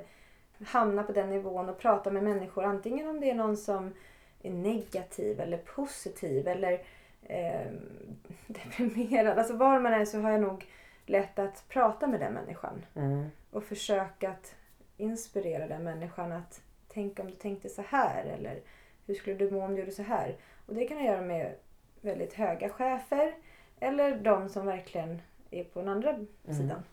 hamna 0.66 1.04
på 1.04 1.12
den 1.12 1.30
nivån 1.30 1.70
och 1.70 1.78
prata 1.80 2.12
med 2.12 2.24
människor. 2.24 2.64
Antingen 2.64 3.10
om 3.10 3.20
det 3.20 3.30
är 3.30 3.36
någon 3.36 3.58
som 3.58 3.94
är 4.42 4.52
negativ 4.52 5.40
eller 5.40 5.58
positiv 5.58 6.48
eller 6.48 6.82
eh, 7.24 7.72
deprimerad. 8.48 9.40
Alltså 9.40 9.56
var 9.56 9.80
man 9.80 9.94
är 9.94 10.06
så 10.06 10.20
har 10.20 10.32
jag 10.32 10.42
nog 10.42 10.66
lätt 11.10 11.40
att 11.40 11.66
prata 11.70 12.08
med 12.08 12.20
den 12.20 12.34
människan. 12.34 12.86
Mm. 12.96 13.30
Och 13.52 13.64
försöka 13.64 14.30
att 14.30 14.56
inspirera 14.98 15.68
den 15.68 15.84
människan 15.84 16.32
att 16.32 16.62
tänka 16.88 17.22
om 17.22 17.28
du 17.28 17.36
tänkte 17.36 17.70
så 17.70 17.82
här 17.82 18.26
eller 18.26 18.62
hur 19.06 19.16
skulle 19.16 19.36
du 19.36 19.52
må 19.52 19.66
om 19.66 19.76
du 19.76 19.80
gjorde 19.80 19.92
så 19.92 20.04
här. 20.04 20.36
Och 20.66 20.74
det 20.74 20.86
kan 20.88 20.98
jag 20.98 21.06
göra 21.06 21.22
med 21.22 21.56
väldigt 22.02 22.34
höga 22.34 22.70
chefer 22.70 23.34
eller 23.80 24.16
de 24.18 24.50
som 24.50 24.66
verkligen 24.66 25.22
är 25.52 25.64
på 25.64 25.80
den 25.80 25.90
andra 25.90 26.16
sidan. 26.46 26.84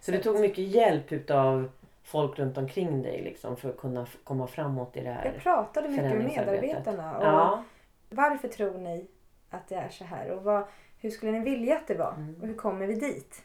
Så 0.00 0.10
du 0.10 0.22
tog 0.22 0.40
mycket 0.40 0.64
hjälp 0.64 1.12
utav 1.12 1.70
folk 2.02 2.38
runt 2.38 2.58
omkring 2.58 3.02
dig 3.02 3.22
liksom, 3.22 3.56
för 3.56 3.68
att 3.68 3.76
kunna 3.76 4.06
komma 4.24 4.46
framåt 4.46 4.96
i 4.96 5.00
det 5.00 5.10
här 5.10 5.24
Jag 5.24 5.42
pratade 5.42 5.88
mycket 5.88 6.16
med 6.16 6.24
medarbetarna. 6.24 7.18
Och 7.18 7.24
Ja. 7.24 7.64
Varför 8.10 8.48
tror 8.48 8.78
ni 8.78 9.06
att 9.50 9.68
det 9.68 9.74
är 9.74 9.88
så 9.88 10.04
här? 10.04 10.30
Och 10.30 10.42
vad, 10.44 10.64
hur 10.98 11.10
skulle 11.10 11.32
ni 11.32 11.40
vilja 11.40 11.76
att 11.76 11.86
det 11.86 11.94
var? 11.94 12.12
Mm. 12.12 12.36
Och 12.40 12.46
hur 12.46 12.54
kommer 12.54 12.86
vi 12.86 12.94
dit? 12.94 13.44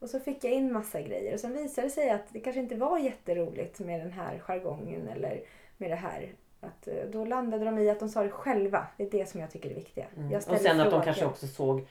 Och 0.00 0.08
så 0.10 0.20
fick 0.20 0.44
jag 0.44 0.52
in 0.52 0.72
massa 0.72 1.00
grejer. 1.00 1.34
Och 1.34 1.40
sen 1.40 1.52
visade 1.52 1.86
det 1.86 1.90
sig 1.90 2.10
att 2.10 2.24
det 2.32 2.40
kanske 2.40 2.60
inte 2.60 2.74
var 2.76 2.98
jätteroligt 2.98 3.80
med 3.80 4.00
den 4.00 4.12
här 4.12 4.38
jargongen 4.38 5.08
eller 5.08 5.40
med 5.76 5.90
det 5.90 5.96
här. 5.96 6.32
Att, 6.60 6.88
eh, 6.88 6.94
då 7.12 7.24
landade 7.24 7.64
de 7.64 7.78
i 7.78 7.90
att 7.90 8.00
de 8.00 8.08
sa 8.08 8.22
det 8.22 8.30
själva. 8.30 8.86
Det 8.96 9.04
är 9.04 9.10
det 9.10 9.28
som 9.28 9.40
jag 9.40 9.50
tycker 9.50 9.70
är 9.70 9.74
viktiga. 9.74 10.06
Mm. 10.16 10.34
Och 10.36 10.42
sen 10.42 10.54
att 10.56 10.64
de 10.86 10.90
frågor. 10.90 11.04
kanske 11.04 11.24
också 11.26 11.46
såg 11.46 11.86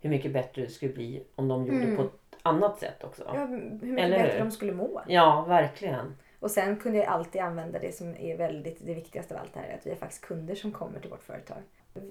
hur 0.00 0.10
mycket 0.10 0.32
bättre 0.32 0.62
det 0.62 0.68
skulle 0.68 0.92
bli 0.92 1.24
om 1.34 1.48
de 1.48 1.66
gjorde 1.66 1.82
Mm. 1.84 1.96
på 1.96 2.02
ett 2.02 2.10
annat 2.42 2.78
sätt 2.78 3.04
också. 3.04 3.22
Ja, 3.34 3.44
hur 3.46 3.58
mycket 3.58 4.04
Eller 4.04 4.18
bättre 4.18 4.32
hur? 4.32 4.44
de 4.44 4.50
skulle 4.50 4.72
må. 4.72 5.02
Ja, 5.08 5.44
verkligen. 5.48 6.16
Och 6.40 6.50
sen 6.50 6.76
kunde 6.76 6.98
jag 6.98 7.06
alltid 7.06 7.40
använda 7.40 7.78
det 7.78 7.92
som 7.94 8.16
är 8.16 8.36
väldigt 8.36 8.86
det 8.86 8.94
viktigaste 8.94 9.34
av 9.34 9.40
allt 9.40 9.54
det 9.54 9.60
här. 9.60 9.74
Att 9.74 9.86
vi 9.86 9.90
har 9.90 9.96
faktiskt 9.96 10.24
kunder 10.24 10.54
som 10.54 10.72
kommer 10.72 11.00
till 11.00 11.10
vårt 11.10 11.22
företag. 11.22 11.58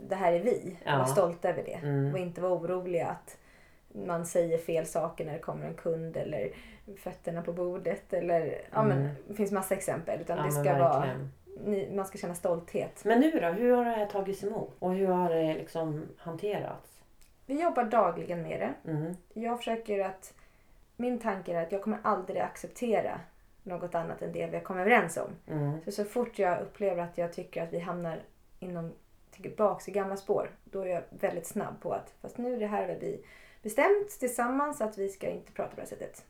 Det 0.09 0.15
här 0.15 0.33
är 0.33 0.39
vi. 0.39 0.77
Ja. 0.85 0.97
Var 0.97 1.05
stolta 1.05 1.49
över 1.49 1.63
det. 1.63 1.79
Mm. 1.87 2.13
Och 2.13 2.19
inte 2.19 2.41
vara 2.41 2.53
oroliga 2.53 3.07
att 3.07 3.37
man 3.93 4.25
säger 4.25 4.57
fel 4.57 4.85
saker 4.85 5.25
när 5.25 5.33
det 5.33 5.39
kommer 5.39 5.65
en 5.67 5.73
kund 5.73 6.17
eller 6.17 6.51
fötterna 6.97 7.41
på 7.41 7.53
bordet 7.53 8.13
eller 8.13 8.61
ja 8.71 8.83
men 8.83 8.97
Mm. 9.01 9.15
det 9.27 9.33
finns 9.33 9.51
massa 9.51 9.73
exempel 9.75 10.21
utan 10.21 10.37
Ja, 10.37 10.43
det 10.43 10.51
ska 10.51 10.77
vara 10.77 11.29
man 11.91 12.05
ska 12.05 12.17
känna 12.17 12.35
stolthet. 12.35 13.05
Men 13.05 13.19
nu 13.19 13.31
då? 13.31 13.47
Hur 13.47 13.75
har 13.75 13.85
det 13.85 13.91
här 13.91 14.05
tagits 14.05 14.43
emot? 14.43 14.75
Och 14.79 14.93
hur 14.93 15.07
har 15.07 15.29
det 15.29 15.53
liksom 15.53 16.05
hanterats? 16.17 17.01
Vi 17.45 17.61
jobbar 17.61 17.83
dagligen 17.83 18.41
med 18.41 18.59
det. 18.59 18.91
Mm. 18.91 19.13
Jag 19.33 19.57
försöker 19.57 19.99
att 20.05 20.33
min 20.97 21.19
tanke 21.19 21.53
är 21.53 21.63
att 21.63 21.71
jag 21.71 21.81
kommer 21.81 21.97
aldrig 22.03 22.41
acceptera 22.41 23.19
något 23.63 23.95
annat 23.95 24.21
än 24.21 24.31
det 24.31 24.47
vi 24.47 24.55
har 24.57 24.63
kommit 24.63 24.81
överens 24.81 25.17
om. 25.17 25.55
Mm. 25.55 25.81
Så, 25.85 25.91
så 25.91 26.05
fort 26.05 26.39
jag 26.39 26.61
upplever 26.61 27.03
att 27.03 27.17
jag 27.17 27.33
tycker 27.33 27.63
att 27.63 27.73
vi 27.73 27.79
hamnar 27.79 28.19
inom 28.59 28.91
tillbaks 29.31 29.87
i 29.87 29.91
gamla 29.91 30.17
spår, 30.17 30.49
då 30.63 30.81
är 30.81 30.85
jag 30.85 31.03
väldigt 31.09 31.47
snabb 31.47 31.81
på 31.81 31.93
att 31.93 32.13
fast 32.21 32.37
nu 32.37 32.53
är 32.53 32.59
det 32.59 32.67
här 32.67 32.97
vi 33.01 33.23
bestämt 33.63 34.09
tillsammans 34.19 34.81
att 34.81 34.97
vi 34.97 35.09
ska 35.09 35.29
inte 35.29 35.51
prata 35.51 35.69
på 35.69 35.75
det 35.75 35.81
här 35.81 35.89
sättet. 35.89 36.25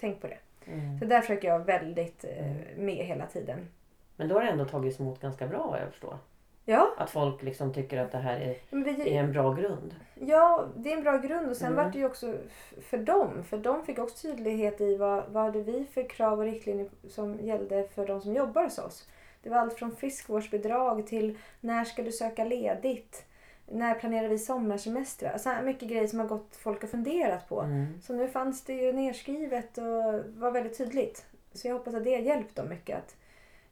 Tänk 0.00 0.20
på 0.20 0.26
det. 0.26 0.38
Mm. 0.72 0.98
Så 0.98 1.04
där 1.04 1.20
försöker 1.20 1.48
jag 1.48 1.58
väldigt 1.64 2.24
eh, 2.24 2.76
med 2.76 3.06
hela 3.06 3.26
tiden. 3.26 3.68
Men 4.16 4.28
då 4.28 4.34
har 4.34 4.42
det 4.42 4.48
ändå 4.50 4.64
tagits 4.64 5.00
emot 5.00 5.20
ganska 5.20 5.46
bra 5.46 5.66
vad 5.70 5.80
jag 5.80 5.88
förstår. 5.90 6.18
Ja, 6.64 6.94
Att 6.98 7.10
folk 7.10 7.42
liksom 7.42 7.74
tycker 7.74 7.98
att 7.98 8.12
det 8.12 8.18
här 8.18 8.40
är, 8.40 8.56
vi, 8.70 9.14
är 9.14 9.20
en 9.22 9.32
bra 9.32 9.52
grund. 9.54 9.94
ja, 10.14 10.66
det 10.76 10.92
är 10.92 10.96
en 10.96 11.02
bra 11.02 11.16
grund 11.18 11.50
och 11.50 11.56
sen 11.56 11.72
Mm. 11.72 11.84
var 11.84 11.92
det 11.92 11.98
ju 11.98 12.06
också 12.06 12.34
för 12.82 12.98
dem. 12.98 13.44
För 13.44 13.58
de 13.58 13.84
fick 13.84 13.98
också 13.98 14.28
tydlighet 14.28 14.80
i 14.80 14.96
vad, 14.96 15.24
vad 15.28 15.42
hade 15.44 15.62
vi 15.62 15.86
för 15.92 16.08
krav 16.08 16.38
och 16.38 16.44
riktlinjer 16.44 16.88
som 17.08 17.40
gällde 17.40 17.88
för 17.88 18.06
de 18.06 18.20
som 18.20 18.32
jobbar 18.34 18.62
hos 18.64 18.78
oss. 18.78 19.08
Det 19.42 19.50
var 19.50 19.56
allt 19.58 19.74
från 19.74 19.96
friskvårdsbidrag 19.96 21.06
till 21.06 21.38
när 21.60 21.84
ska 21.84 22.02
du 22.02 22.12
söka 22.12 22.44
ledigt. 22.44 23.24
När 23.70 23.94
planerar 23.94 24.28
vi 24.28 24.38
sommarsemestrar? 24.38 25.38
Så 25.38 25.48
här 25.48 25.62
mycket 25.62 25.88
grejer 25.88 26.06
som 26.06 26.18
har 26.18 26.26
gått 26.26 26.56
folk 26.56 26.82
och 26.82 26.90
funderat 26.90 27.48
på. 27.48 27.60
Mm. 27.60 28.00
Så 28.02 28.12
nu 28.12 28.28
fanns 28.28 28.64
det 28.64 28.72
ju 28.72 28.92
nedskrivet 28.92 29.78
och 29.78 30.24
var 30.40 30.50
väldigt 30.50 30.78
tydligt. 30.78 31.26
Så 31.52 31.68
jag 31.68 31.74
hoppas 31.74 31.94
att 31.94 32.04
det 32.04 32.14
har 32.14 32.22
hjälpt 32.22 32.56
dem 32.56 32.68
mycket. 32.68 32.98
Att, 32.98 33.16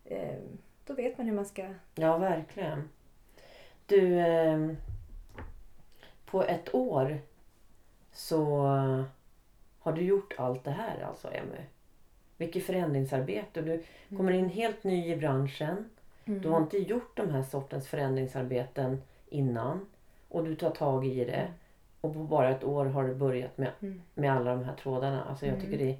eh, 0.05 0.39
då 0.87 0.95
vet 0.95 1.19
man 1.19 1.27
hur 1.27 1.35
man 1.35 1.47
ska... 1.47 1.67
Ja, 1.95 2.19
verkligen. 2.19 2.89
Du, 3.87 4.21
eh, 4.21 4.71
på 6.27 6.43
ett 6.43 6.75
år 6.75 7.19
så 8.13 8.67
har 9.79 9.93
du 9.93 10.03
gjort 10.03 10.35
allt 10.39 10.65
det 10.65 10.71
här 10.71 11.05
alltså, 11.09 11.29
Emmy. 11.29 11.65
Vilket 12.37 12.67
förändringsarbete. 12.67 13.63
Du 13.63 13.83
kommer 14.17 14.33
in 14.33 14.49
helt 14.49 14.85
ny 14.85 15.13
i 15.13 15.17
branschen. 15.17 15.91
Du 16.25 16.49
har 16.49 16.61
inte 16.61 16.79
gjort 16.79 17.17
de 17.17 17.31
här 17.31 17.43
sortens 17.43 17.89
förändringsarbeten 17.89 19.03
innan. 19.29 19.87
Och 20.29 20.45
du 20.45 20.55
tar 20.55 20.71
tag 20.71 21.07
i 21.07 21.25
det. 21.25 21.49
Och 22.01 22.13
på 22.15 22.19
bara 22.19 22.51
ett 22.51 22.65
år 22.65 22.85
har 22.87 23.05
du 23.09 23.15
börjat 23.15 23.59
med, 23.59 23.71
Mm. 23.83 24.03
med 24.15 24.33
alla 24.33 24.51
de 24.51 24.65
här 24.65 24.75
trådarna. 24.75 25.25
Alltså 25.25 25.47
jag 25.47 25.55
Mm. 25.55 25.65
tycker 25.67 25.85
det 25.85 25.91
är 25.91 25.97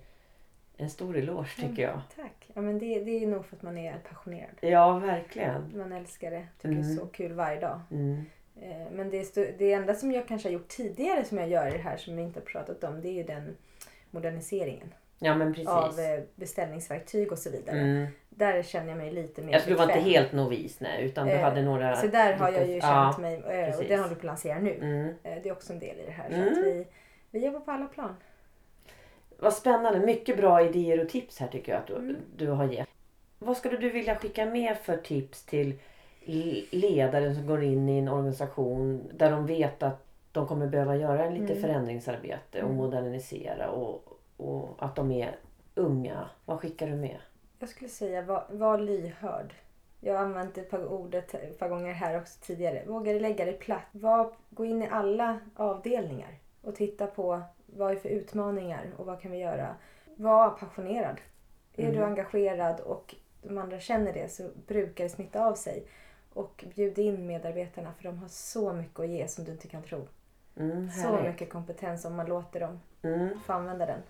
en 0.77 0.91
stor 0.91 1.17
eloge 1.17 1.49
tycker 1.61 1.83
jag. 1.83 2.01
Tack. 2.17 2.51
Ja, 2.55 2.61
men 2.61 2.79
det, 2.79 3.05
det 3.05 3.11
är 3.23 3.27
nog 3.27 3.47
för 3.47 3.57
att 3.57 3.63
man 3.63 3.79
är 3.79 3.99
passionerad. 4.09 4.51
Ja, 4.61 4.99
verkligen. 4.99 5.79
Man 5.79 5.93
älskar 5.93 6.31
det. 6.31 6.47
Tycker 6.57 6.69
det 6.69 6.81
Mm. 6.81 6.91
är 6.93 6.97
så 6.97 7.07
kul 7.07 7.33
varje 7.33 7.61
dag. 7.61 7.81
Mm. 7.91 8.23
Eh, 8.61 8.87
Men 8.93 9.11
det, 9.11 9.59
det 9.59 9.73
enda 9.73 9.95
som 9.95 10.13
jag 10.13 10.29
kanske 10.29 10.49
har 10.49 10.53
gjort 10.53 10.69
tidigare 10.69 11.25
som 11.25 11.39
jag 11.39 11.49
gör 11.49 11.69
i 11.69 11.71
det 11.71 11.79
här 11.79 11.97
som 11.97 12.17
vi 12.17 12.23
inte 12.23 12.41
har 12.41 12.45
pratat 12.45 12.85
om 12.85 13.01
det 13.03 13.09
är 13.09 13.13
ju 13.13 13.23
den 13.23 13.57
moderniseringen 14.11 14.95
Ja, 15.19 15.35
men 15.35 15.53
precis. 15.55 15.69
av 15.69 16.01
eh, 16.01 16.21
beställningsverktyg 16.35 17.33
och 17.33 17.39
så 17.39 17.51
vidare. 17.51 17.79
Mm. 17.79 18.07
Där 18.29 18.63
känner 18.63 18.89
jag 18.89 18.97
mig 18.99 19.11
lite 19.13 19.43
mer 19.43 19.53
Jag 19.53 19.63
skulle 19.63 19.77
vara 19.77 19.93
inte 19.97 20.11
helt 20.11 20.33
novis 20.33 20.81
nej, 20.81 21.05
utan 21.05 21.27
du 21.27 21.33
Eh, 21.33 21.41
hade 21.41 21.63
några... 21.63 21.97
Så 21.97 22.07
där 22.07 22.33
har 22.33 22.53
jag 22.53 22.67
ju 22.69 22.81
känt 22.81 22.83
ja, 22.83 23.17
mig 23.19 23.35
eh, 23.35 23.41
och 23.41 23.51
precis. 23.51 23.89
den 23.89 23.99
håller 23.99 24.09
vi 24.09 24.15
på 24.15 24.21
att 24.21 24.25
lansera 24.25 24.59
nu. 24.59 24.75
Mm. 24.75 25.09
Eh, 25.23 25.43
Det 25.43 25.49
är 25.49 25.53
också 25.53 25.73
en 25.73 25.79
del 25.79 26.01
i 26.01 26.03
det 26.07 26.11
här. 26.13 26.29
Så 26.31 26.35
Mm. 26.37 26.49
att 26.53 26.59
vi, 26.59 26.87
vi 27.31 27.45
jobbar 27.47 27.61
på 27.61 27.71
alla 27.71 27.87
plan. 27.87 28.17
Vad 29.39 29.53
spännande. 29.53 29.99
Mycket 30.07 30.37
bra 30.37 30.63
idéer 30.63 31.01
och 31.01 31.09
tips 31.09 31.39
här 31.41 31.49
tycker 31.49 31.73
jag 31.73 31.79
att 31.81 31.87
du, 31.87 31.95
Mm. 31.95 32.17
du 32.37 32.49
har 32.49 32.65
gett. 32.73 32.89
Vad 33.39 33.57
skulle 33.57 33.77
du 33.77 33.91
vilja 33.91 34.15
skicka 34.17 34.47
med 34.47 34.77
för 34.77 34.97
tips 34.97 35.45
till 35.47 35.75
ledare 36.71 37.35
som 37.35 37.47
går 37.47 37.63
in 37.63 37.89
i 37.89 37.99
en 37.99 38.09
organisation 38.09 39.11
där 39.15 39.31
de 39.31 39.47
vet 39.47 39.83
att 39.83 40.03
de 40.33 40.47
kommer 40.47 40.67
behöva 40.67 40.97
göra 40.97 41.31
lite 41.31 41.53
Mm. 41.53 41.63
förändringsarbete 41.63 42.59
och 42.63 42.71
Mm. 42.71 42.77
modernisera 42.77 43.71
och, 43.71 44.16
och 44.37 44.77
att 44.79 44.97
de 44.97 45.11
är 45.13 45.39
unga. 45.75 46.31
Vad 46.45 46.61
skickar 46.61 46.87
du 46.87 46.95
med? 46.97 47.19
Jag 47.59 47.69
skulle 47.69 47.91
säga 47.91 48.23
var, 48.23 48.45
var 48.51 48.79
lyhörd. 48.79 49.55
Jag 50.01 50.15
har 50.15 50.21
använt 50.25 50.55
det 50.55 50.63
par 50.63 50.87
ordet 50.87 51.35
ett 51.35 51.59
par 51.59 51.69
gånger 51.69 51.93
här 51.93 52.19
också 52.21 52.39
tidigare. 52.43 52.83
Våga 52.87 53.13
lägga 53.13 53.45
dig 53.45 53.59
platt. 53.59 53.83
Var, 53.93 54.33
gå 54.51 54.65
in 54.65 54.83
i 54.83 54.89
alla 54.89 55.39
avdelningar 55.57 56.39
och 56.63 56.75
titta 56.75 57.07
på 57.07 57.43
vad 57.67 57.91
är 57.93 57.97
för 57.97 58.09
utmaningar 58.09 58.87
och 58.97 59.07
vad 59.07 59.21
kan 59.21 59.31
vi 59.31 59.39
göra. 59.39 59.75
Var 60.17 60.51
passionerad. 60.51 61.21
Är 61.77 61.83
Mm. 61.85 61.97
du 61.97 62.05
engagerad 62.05 62.81
och 62.81 63.15
de 63.43 63.59
andra 63.59 63.81
känner 63.81 64.13
det 64.13 64.29
så 64.33 64.51
brukar 64.67 65.05
det 65.05 65.11
smitta 65.11 65.47
av 65.47 65.55
sig. 65.55 65.87
Och 66.33 66.65
bjud 66.75 66.99
in 66.99 67.27
medarbetarna 67.27 67.93
för 67.93 68.05
de 68.05 68.19
har 68.19 68.29
så 68.29 68.73
mycket 68.73 69.01
att 69.01 69.09
ge 69.09 69.29
som 69.29 69.45
du 69.45 69.53
inte 69.53 69.69
kan 69.69 69.83
tro. 69.83 70.07
Mm, 70.57 70.91
Så 70.91 71.23
mycket 71.23 71.51
kompetens 71.51 72.05
om 72.05 72.17
man 72.17 72.27
låter 72.27 72.61
dem 72.61 72.81
Mm. 73.03 73.41
få 73.47 73.53
använda 73.53 73.87
den. 73.87 74.01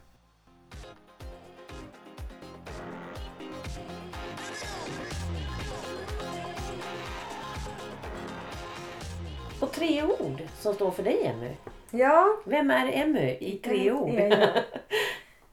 Och 9.61 9.73
tre 9.73 10.03
ord 10.03 10.43
som 10.59 10.75
står 10.75 10.91
för 10.91 11.03
dig 11.03 11.27
Emmy. 11.27 11.51
Ja, 11.91 12.37
Vem 12.45 12.71
är 12.71 12.91
Emmy 12.93 13.37
i 13.41 13.61
tre 13.65 13.93
ord? 13.93 14.15
jag. 14.15 14.33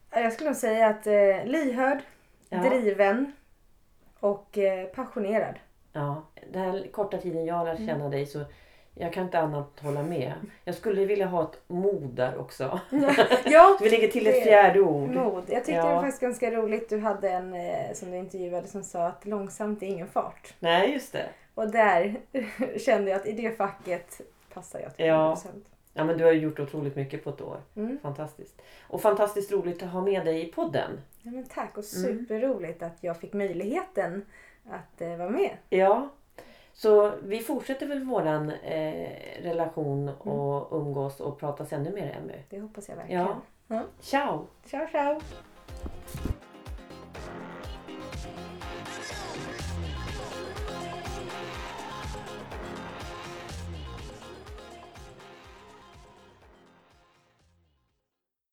Ja, 0.09 0.19
Jag 0.21 0.33
skulle 0.33 0.49
nog 0.49 0.57
säga 0.57 0.87
att 0.87 1.07
eh, 1.07 1.45
lyhörd, 1.45 1.99
Ja. 2.49 2.57
driven 2.57 3.33
och 4.19 4.57
eh, 4.57 4.85
passionerad. 4.87 5.55
Ja, 5.93 6.23
den 6.51 6.61
här 6.61 6.87
korta 6.91 7.17
tiden 7.17 7.45
jag 7.45 7.55
har 7.55 7.65
lärt 7.65 7.79
Mm. 7.79 7.87
känna 7.87 8.09
dig 8.09 8.25
så 8.25 8.39
jag 8.95 9.13
kan 9.13 9.23
inte 9.25 9.39
annat 9.39 9.79
hålla 9.79 10.03
med. 10.03 10.33
Jag 10.65 10.75
skulle 10.75 11.05
vilja 11.05 11.25
ha 11.25 11.43
ett 11.43 11.59
mod 11.67 12.09
där 12.15 12.37
också. 12.39 12.79
Ja, 13.45 13.77
vi 13.81 13.89
lägger 13.89 14.07
till 14.07 14.27
ett 14.27 14.33
Det- 14.35 14.41
fjärde 14.41 14.79
ord. 14.79 15.09
mod. 15.09 15.43
Jag 15.47 15.57
tyckte 15.65 15.71
Ja. 15.71 15.85
det 15.87 15.95
var 15.95 16.01
faktiskt 16.01 16.21
ganska 16.21 16.51
roligt. 16.51 16.89
Du 16.89 16.99
hade 16.99 17.29
en 17.29 17.53
eh, 17.53 17.93
som 17.93 18.11
du 18.11 18.17
intervjuade 18.17 18.67
som 18.67 18.83
sa 18.83 19.05
att 19.07 19.25
långsamt 19.25 19.83
är 19.83 19.87
ingen 19.87 20.07
fart. 20.07 20.53
Nej, 20.59 20.91
just 20.93 21.13
det. 21.13 21.25
Och 21.55 21.71
där 21.71 22.15
kände 22.79 23.11
jag 23.11 23.19
att 23.19 23.25
i 23.27 23.31
det 23.31 23.57
facket 23.57 24.21
passar 24.53 24.79
jag 24.79 24.95
till 24.95 25.05
Ja. 25.05 25.35
100%. 25.45 25.47
Ja, 25.93 26.03
men 26.03 26.17
du 26.17 26.23
har 26.23 26.31
gjort 26.31 26.59
otroligt 26.59 26.95
mycket 26.95 27.23
på 27.23 27.29
ett 27.29 27.41
år. 27.41 27.57
Mm. 27.75 27.97
Fantastiskt. 28.01 28.61
Och 28.87 29.01
fantastiskt 29.01 29.51
roligt 29.51 29.83
att 29.83 29.89
ha 29.89 30.01
med 30.01 30.25
dig 30.25 30.47
i 30.49 30.51
podden. 30.51 31.01
Ja, 31.21 31.31
men 31.31 31.43
tack 31.45 31.77
och 31.77 31.83
Mm. 31.95 32.17
superroligt 32.25 32.83
att 32.83 32.97
jag 33.01 33.17
fick 33.17 33.33
möjligheten 33.33 34.25
att 34.71 35.01
eh, 35.01 35.15
vara 35.17 35.29
med. 35.29 35.51
Ja. 35.69 36.09
Så 36.73 37.11
vi 37.23 37.39
fortsätter 37.39 37.85
väl 37.87 38.03
våran 38.03 38.49
eh, 38.49 39.09
relation 39.41 40.09
Mm. 40.09 40.39
och 40.39 40.77
umgås 40.81 41.19
och 41.19 41.39
pratas 41.39 41.73
ännu 41.73 41.91
mer 41.91 42.17
Emmy. 42.21 42.33
Det 42.49 42.59
hoppas 42.59 42.89
jag 42.89 42.95
verkligen. 42.95 43.21
Ja. 43.21 43.35
Ja. 43.67 43.83
Ciao! 43.99 44.47
Ciao, 44.65 44.87
ciao! 44.91 45.19